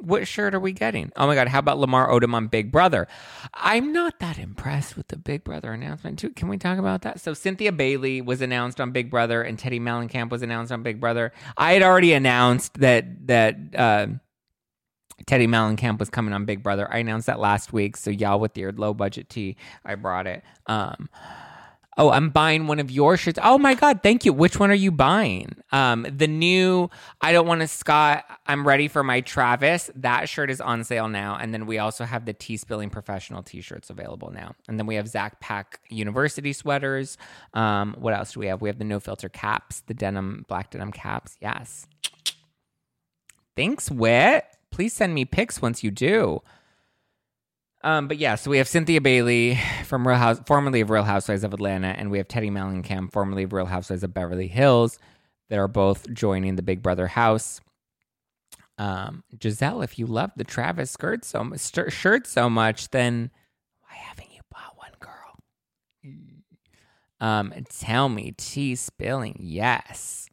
[0.00, 1.10] What shirt are we getting?
[1.16, 3.08] Oh my God, how about Lamar Odom on Big Brother?
[3.54, 6.30] I'm not that impressed with the Big Brother announcement, too.
[6.30, 7.20] Can we talk about that?
[7.20, 11.00] So, Cynthia Bailey was announced on Big Brother, and Teddi Mellencamp was announced on Big
[11.00, 11.32] Brother.
[11.56, 14.06] I had already announced that, that, uh,
[15.26, 16.88] Teddi Mellencamp was coming on Big Brother.
[16.92, 17.96] I announced that last week.
[17.96, 20.44] So y'all with your low budget tea, I brought it.
[20.66, 21.08] Um,
[21.98, 23.40] Oh, I'm buying one of your shirts.
[23.42, 24.32] Oh my God, thank you.
[24.32, 25.56] Which one are you buying?
[25.72, 26.88] Um, the new
[27.20, 28.24] I don't want to Scott.
[28.46, 29.90] I'm ready for my Travis.
[29.96, 31.36] That shirt is on sale now.
[31.36, 34.54] And then we also have the tea spilling professional t-shirts available now.
[34.68, 37.18] And then we have Zack Pack University sweaters.
[37.52, 38.62] Um, what else do we have?
[38.62, 41.36] We have the no filter caps, the denim, black denim caps.
[41.42, 41.88] Yes.
[43.56, 44.44] Thanks, Wit.
[44.70, 46.42] Please send me pics once you do.
[47.82, 51.44] Um, but yeah, so we have Cynthia Bailey from Real House, formerly of Real Housewives
[51.44, 54.98] of Atlanta, and we have Teddi Mellencamp, formerly of Real Housewives of Beverly Hills,
[55.48, 57.60] that are both joining the Big Brother house.
[58.78, 61.52] Um, Gizelle, if you love the Travis skirt so
[61.88, 63.30] shirt so much, then
[63.82, 65.36] why haven't you bought one, girl?
[67.20, 70.27] Um, tell me, tea spilling, yes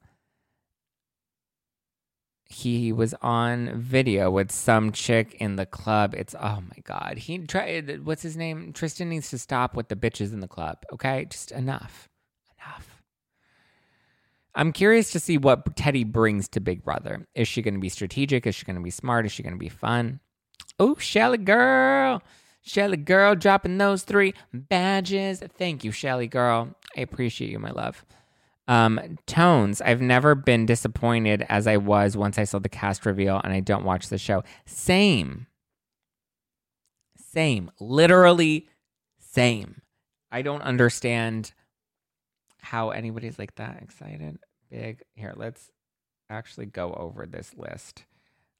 [2.55, 6.15] he was on video with some chick in the club.
[6.15, 7.17] It's oh my god.
[7.17, 8.71] He tried what's his name?
[8.71, 10.77] Tristan needs to stop with the bitches in the club.
[10.93, 11.25] Okay?
[11.29, 12.07] Just enough.
[12.57, 13.03] Enough.
[14.55, 17.27] I'm curious to see what Teddi brings to Big Brother.
[17.35, 18.47] Is she going to be strategic?
[18.47, 19.25] Is she going to be smart?
[19.25, 20.21] Is she going to be fun?
[20.79, 22.23] Oh, Shelly girl.
[22.61, 25.43] Shelly girl dropping those three badges.
[25.57, 26.73] Thank you, Shelly girl.
[26.95, 28.05] I appreciate you, my love.
[28.67, 29.79] Um, tones.
[29.81, 33.59] I've never been disappointed as I was once I saw the cast reveal and I
[33.59, 34.43] don't watch the show.
[34.65, 35.45] Same.
[37.15, 37.69] Same.
[37.79, 38.67] Literally
[39.19, 39.81] same.
[40.31, 41.53] I don't understand
[42.61, 44.39] how anybody's like that excited.
[44.71, 45.03] Big.
[45.13, 45.69] Here, let's
[46.29, 48.05] actually go over this list.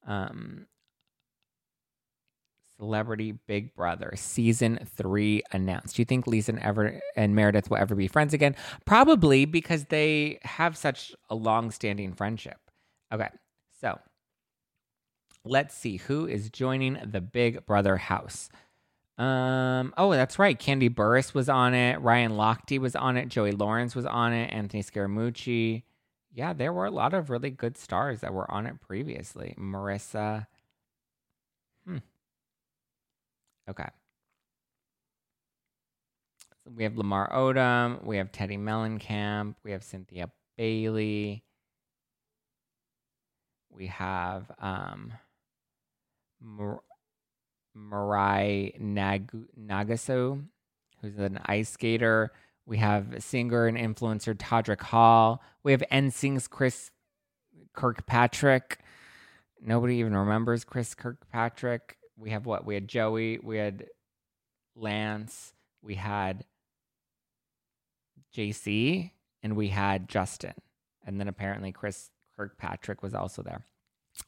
[0.06, 0.68] Um,
[2.78, 5.95] Celebrity Big Brother season three announced.
[5.95, 8.55] Do you think Lisa and ever and Meredith will ever be friends again?
[8.86, 12.59] Probably because they have such a long-standing friendship.
[13.13, 13.30] Okay,
[13.80, 13.99] so
[15.45, 18.49] let's see who is joining the Big Brother house.
[19.17, 20.59] Um, oh, that's right.
[20.59, 22.01] Kandi Burruss was on it.
[22.01, 23.30] Ryan Lochte was on it.
[23.30, 24.51] Joey Lawrence was on it.
[24.51, 25.84] Anthony Scaramucci.
[26.34, 29.55] Yeah, there were a lot of really good stars that were on it previously.
[29.57, 30.47] Marissa.
[31.88, 31.99] Hmm.
[33.70, 33.88] Okay.
[36.63, 38.03] So we have Lamar Odom.
[38.03, 39.55] We have Teddi Mellencamp.
[39.63, 41.43] We have Cynthia Bailey.
[43.72, 45.13] We have um,
[46.41, 46.82] Mar-
[47.78, 50.43] Mirai Nag- Nagasu,
[51.01, 52.32] who's an ice skater.
[52.66, 55.43] We have singer and influencer Todrick Hall.
[55.63, 56.91] We have NSYNC's Chris
[57.74, 58.80] Kirkpatrick.
[59.61, 62.66] Nobody even remembers Chris Kirkpatrick we have what?
[62.66, 63.88] We had Joey, we had
[64.76, 66.45] Lance, we had
[68.36, 69.11] JC,
[69.43, 70.53] and we had Justin.
[71.05, 73.66] And then apparently Chris Kirkpatrick was also there.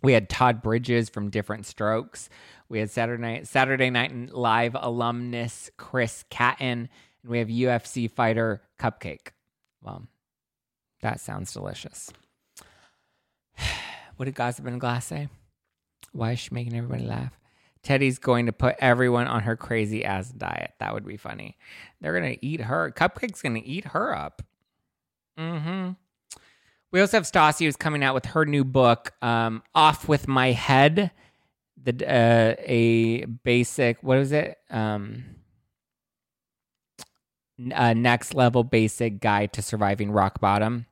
[0.03, 2.29] We had Todd Bridges from Different Strokes.
[2.69, 6.89] We had Saturday Night Saturday Night Live alumnus Chris Kattan, and
[7.25, 9.29] we have UFC fighter Cupcake.
[9.81, 10.03] Well,
[11.01, 12.11] that sounds delicious.
[14.17, 15.29] what did Gossip and Glass say?
[16.11, 17.37] Why is she making everybody laugh?
[17.83, 20.73] Teddi's going to put everyone on her crazy ass diet.
[20.79, 21.57] That would be funny.
[22.01, 22.91] They're going to eat her.
[22.91, 24.41] Cupcake's going to eat her up.
[25.37, 25.91] Mm-hmm.
[26.91, 30.51] We also have Stassi who's coming out with her new book, um, Off with My
[30.51, 31.11] Head.
[31.83, 34.57] The uh, a basic what is it?
[34.69, 35.23] Um,
[37.71, 40.87] a next level basic guide to surviving rock bottom.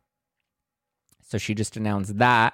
[1.28, 2.54] So she just announced that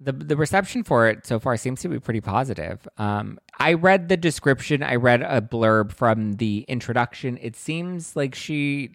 [0.00, 2.86] the the reception for it so far seems to be pretty positive.
[2.98, 4.82] Um, I read the description.
[4.82, 7.38] I read a blurb from the introduction.
[7.40, 8.94] It seems like she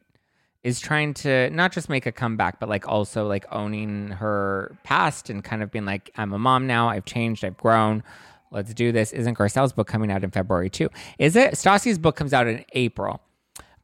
[0.63, 5.29] is trying to not just make a comeback, but like also like owning her past
[5.29, 6.87] and kind of being like, I'm a mom now.
[6.87, 7.43] I've changed.
[7.43, 8.01] I've grown.
[8.49, 9.11] Let's do this.
[9.11, 10.89] Isn't Garcelle's book coming out in February too?
[11.19, 11.55] Is it?
[11.55, 13.19] Stassi's book comes out in April.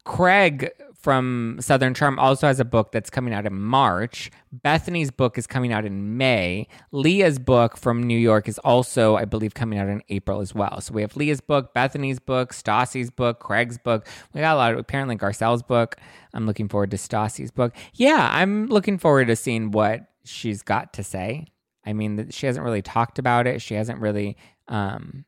[0.05, 4.29] Craig from Southern Charm also has a book that's coming out in March.
[4.51, 6.67] Bethany's book is coming out in May.
[6.91, 10.81] Leah's book from New York is also, I believe, coming out in April as well.
[10.81, 14.05] So we have Leah's book, Bethany's book, Stassi's book, Craig's book.
[14.33, 15.95] We got a lot of, apparently, Garcelle's book.
[16.33, 17.73] I'm looking forward to Stassi's book.
[17.93, 21.47] Yeah, I'm looking forward to seeing what she's got to say.
[21.85, 23.61] I mean, she hasn't really talked about it.
[23.61, 24.35] She hasn't really
[24.67, 25.23] um,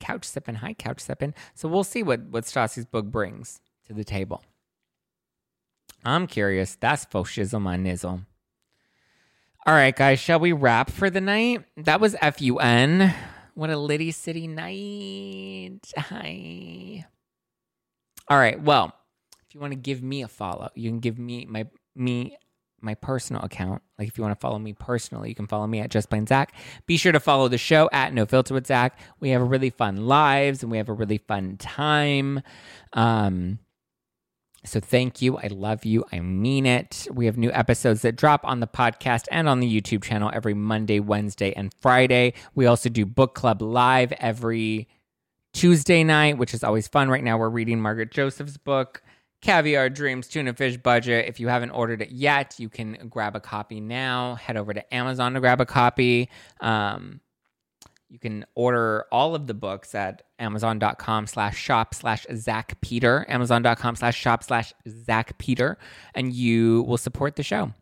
[0.00, 0.56] couch sipping.
[0.56, 1.32] Hi, couch sipping.
[1.54, 4.42] So we'll see what, what Stassi's book brings to the table.
[6.06, 6.76] I'm curious.
[6.76, 8.24] That's shizzle on nizzle.
[9.66, 11.64] All right, guys, shall we wrap for the night?
[11.76, 13.12] That was FUN.
[13.54, 15.80] What a Liddy City night.
[15.98, 17.04] Hi.
[18.28, 18.62] All right.
[18.62, 18.92] Well,
[19.48, 22.36] if you want to give me a follow, you can give me my me
[22.80, 23.82] my personal account.
[23.98, 26.28] Like if you want to follow me personally, you can follow me at Just Plain
[26.28, 26.54] Zack.
[26.86, 28.96] Be sure to follow the show at No Filter with Zack.
[29.18, 32.42] We have a really fun lives and we have a really fun time.
[32.92, 33.58] Um,
[34.66, 35.38] so thank you.
[35.38, 36.04] I love you.
[36.12, 37.06] I mean it.
[37.10, 40.54] We have new episodes that drop on the podcast and on the YouTube channel every
[40.54, 42.34] Monday, Wednesday, and Friday.
[42.54, 44.88] We also do book club live every
[45.54, 47.08] Tuesday night, which is always fun.
[47.08, 49.02] Right now, we're reading Margaret Josephs' book,
[49.40, 51.26] Caviar Dreams Tuna Fish Budget.
[51.28, 54.34] If you haven't ordered it yet, you can grab a copy now.
[54.34, 56.28] Head over to Amazon to grab a copy.
[56.60, 57.20] Um,
[58.08, 63.96] you can order all of the books at amazon.com slash shop slash Zack Peter, amazon.com
[63.96, 65.78] slash shop slash Zack Peter,
[66.14, 67.72] and you will support the show.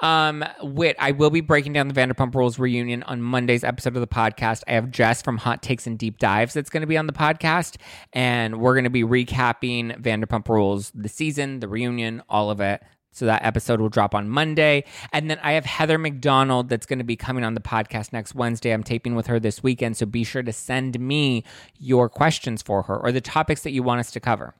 [0.00, 4.00] Um, Wit, I will be breaking down the Vanderpump Rules reunion on Monday's episode of
[4.00, 4.62] the podcast.
[4.66, 7.12] I have Jess from Hot Takes and Deep Dives that's going to be on the
[7.12, 7.76] podcast,
[8.12, 12.82] and we're going to be recapping Vanderpump Rules, the season, the reunion, all of it.
[13.12, 14.84] So that episode will drop on Monday.
[15.12, 18.34] And then I have Heather McDonald that's going to be coming on the podcast next
[18.34, 18.70] Wednesday.
[18.70, 19.96] I'm taping with her this weekend.
[19.96, 21.44] So be sure to send me
[21.78, 24.54] your questions for her or the topics that you want us to cover.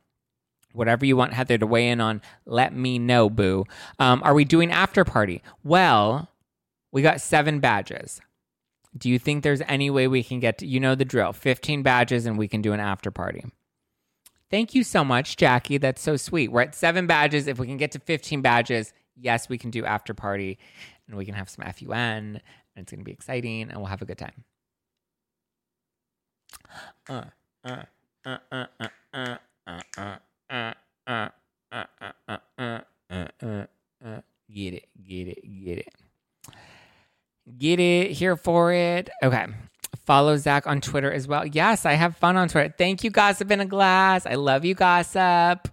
[0.72, 3.64] Whatever you want Heather to weigh in on, let me know, boo.
[3.98, 5.42] Um, are we doing after party?
[5.64, 6.28] Well,
[6.92, 8.20] we got seven badges.
[8.96, 11.82] Do you think there's any way we can get to, you know the drill, 15
[11.82, 13.44] badges and we can do an after party?
[14.50, 15.78] Thank you so much, Jackie.
[15.78, 16.50] That's so sweet.
[16.50, 17.46] We're at seven badges.
[17.46, 20.58] If we can get to 15 badges, yes, we can do after party
[21.06, 22.40] and we can have some FUN and
[22.76, 24.44] it's going to be exciting and we'll have a good time.
[27.08, 27.24] Uh,
[27.64, 27.82] uh,
[28.24, 29.36] uh, uh, uh, uh,
[29.66, 30.14] uh, uh,
[30.50, 30.72] uh,
[31.06, 31.28] uh,
[31.72, 32.80] uh, uh, uh,
[33.10, 33.66] uh, uh,
[34.04, 34.20] uh.
[34.52, 35.88] Get it, get it, get it.
[37.58, 39.10] Get it, here for it.
[39.22, 39.46] Okay.
[40.10, 41.46] Follow Zack on Twitter as well.
[41.46, 42.74] Yes, I have fun on Twitter.
[42.76, 44.26] Thank you, Gossip in a Glass.
[44.26, 45.68] I love you, Gossip.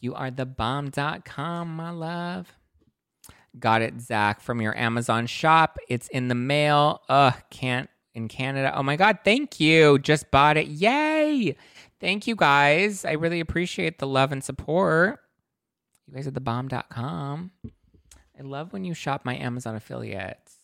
[0.00, 2.52] You are the bomb.com, my love.
[3.56, 5.78] Got it, Zack, from your Amazon shop.
[5.88, 7.02] It's in the mail.
[7.08, 8.72] Ugh, can't in Canada.
[8.74, 10.00] Oh my God, thank you.
[10.00, 10.66] Just bought it.
[10.66, 11.54] Yay.
[12.00, 13.04] Thank you guys.
[13.04, 15.20] I really appreciate the love and support.
[16.08, 17.52] You guys are the bomb.com.
[17.64, 20.55] I love when you shop my Amazon affiliates.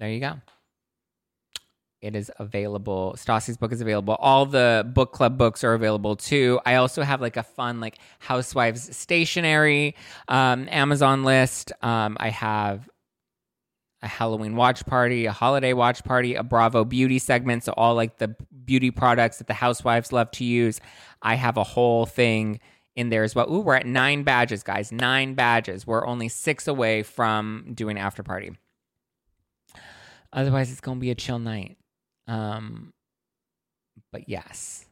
[0.00, 0.40] There you go.
[2.00, 3.14] It is available.
[3.18, 4.14] Stassi's book is available.
[4.14, 6.58] All the book club books are available too.
[6.64, 9.94] I also have like a fun like housewives stationery
[10.26, 11.72] um, Amazon list.
[11.82, 12.88] Um, I have
[14.00, 17.64] a Halloween watch party, a holiday watch party, a Bravo beauty segment.
[17.64, 18.34] So all like the
[18.64, 20.80] beauty products that the housewives love to use.
[21.20, 22.60] I have a whole thing
[22.96, 23.52] in there as well.
[23.52, 24.90] Ooh, we're at nine badges, guys.
[24.90, 25.86] Nine badges.
[25.86, 28.52] We're only six away from doing after party.
[30.32, 31.76] Otherwise, it's gonna be a chill night.
[32.26, 32.92] Um,
[34.12, 34.86] but yes,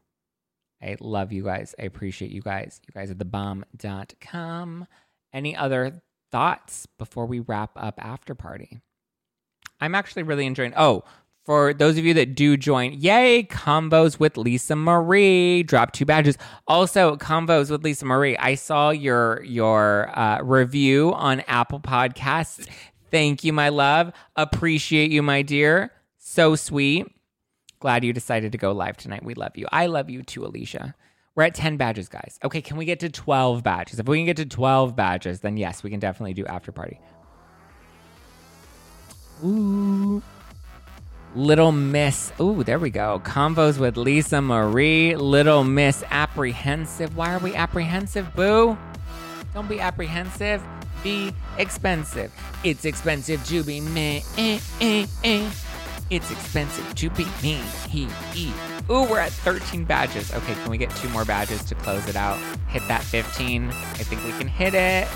[0.83, 1.75] I love you guys.
[1.79, 2.81] I appreciate you guys.
[2.87, 4.87] You guys are the bomb.com.
[5.33, 8.81] Any other thoughts before we wrap up after party?
[9.81, 10.73] I'm actually really enjoying.
[10.77, 11.05] Oh,
[11.45, 15.63] for those of you that do join, yay, Convos with Lisa Marie.
[15.63, 16.37] Drop two badges.
[16.67, 18.37] Also, Convos with Lisa Marie.
[18.37, 22.69] I saw your your uh, review on Apple Podcasts.
[23.11, 24.13] Thank you, my love.
[24.37, 25.93] Appreciate you, my dear.
[26.19, 27.07] So sweet.
[27.81, 29.25] Glad you decided to go live tonight.
[29.25, 29.67] We love you.
[29.71, 30.95] I love you too, Alicia.
[31.35, 32.39] We're at 10 badges, guys.
[32.43, 34.01] Okay, can we get to 12 badges?
[34.01, 36.99] If we can get to 12 badges, then yes, we can definitely do after party.
[39.45, 40.21] Ooh.
[41.37, 42.33] Little Miss.
[42.41, 43.21] Ooh, there we go.
[43.25, 45.15] Convos with Lisa Marie.
[45.15, 47.17] Little Miss Apprehensive.
[47.17, 48.77] Why are we apprehensive, boo?
[49.55, 50.61] Don't be apprehensive.
[51.03, 52.33] Be expensive.
[52.65, 54.25] It's expensive to be me.
[54.37, 55.51] Eh, eh, eh.
[56.11, 57.61] It's expensive to be me.
[57.89, 58.49] He, he.
[58.91, 60.33] Ooh, we're at 13 badges.
[60.33, 62.39] Okay, can we get two more badges to close it out?
[62.69, 63.69] Hit that 15.
[63.69, 65.07] I think we can hit it.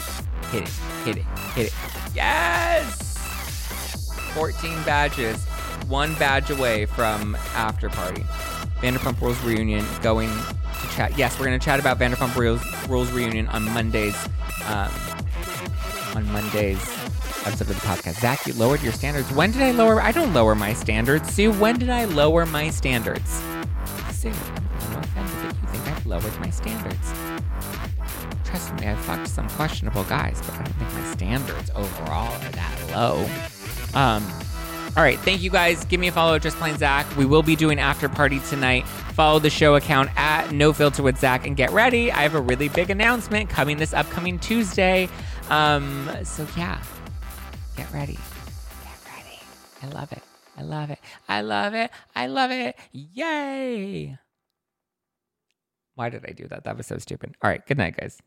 [0.51, 0.68] Hit it,
[1.05, 1.24] hit it,
[1.55, 1.74] hit it.
[2.14, 3.12] Yes!
[4.35, 5.43] 14 badges,
[5.89, 8.22] one badge away from after party.
[8.80, 11.16] Vanderpump Rules reunion going to chat.
[11.16, 14.16] Yes, we're going to chat about Vanderpump Rules, Rules reunion on Mondays.
[14.66, 14.91] Um,
[16.14, 16.80] on Mondays
[17.46, 18.20] episode of the podcast.
[18.20, 19.30] Zack, you lowered your standards.
[19.32, 20.00] When did I lower?
[20.00, 21.32] I don't lower my standards.
[21.32, 23.42] Sue, when did I lower my standards?
[24.10, 27.12] Sue, I'm not offended that you think I've lowered my standards.
[28.44, 32.50] Trust me, I've fucked some questionable guys, but I don't think my standards overall are
[32.50, 33.28] that low.
[33.98, 34.24] Um,
[34.96, 35.84] all right, thank you guys.
[35.86, 37.06] Give me a follow, just plain Zack.
[37.16, 38.86] We will be doing after party tonight.
[39.14, 42.12] Follow the show account at No Filter with Zack and get ready.
[42.12, 45.08] I have a really big announcement coming this upcoming Tuesday.
[45.51, 46.82] Um, so yeah,
[47.76, 48.18] get ready.
[48.84, 49.40] Get ready.
[49.82, 50.22] I love it.
[50.57, 50.99] I love it.
[51.28, 51.90] I love it.
[52.14, 52.76] I love it.
[52.93, 54.18] Yay.
[55.95, 56.64] Why did I do that?
[56.64, 57.34] That was so stupid.
[57.43, 57.64] All right.
[57.66, 58.18] Good night, guys.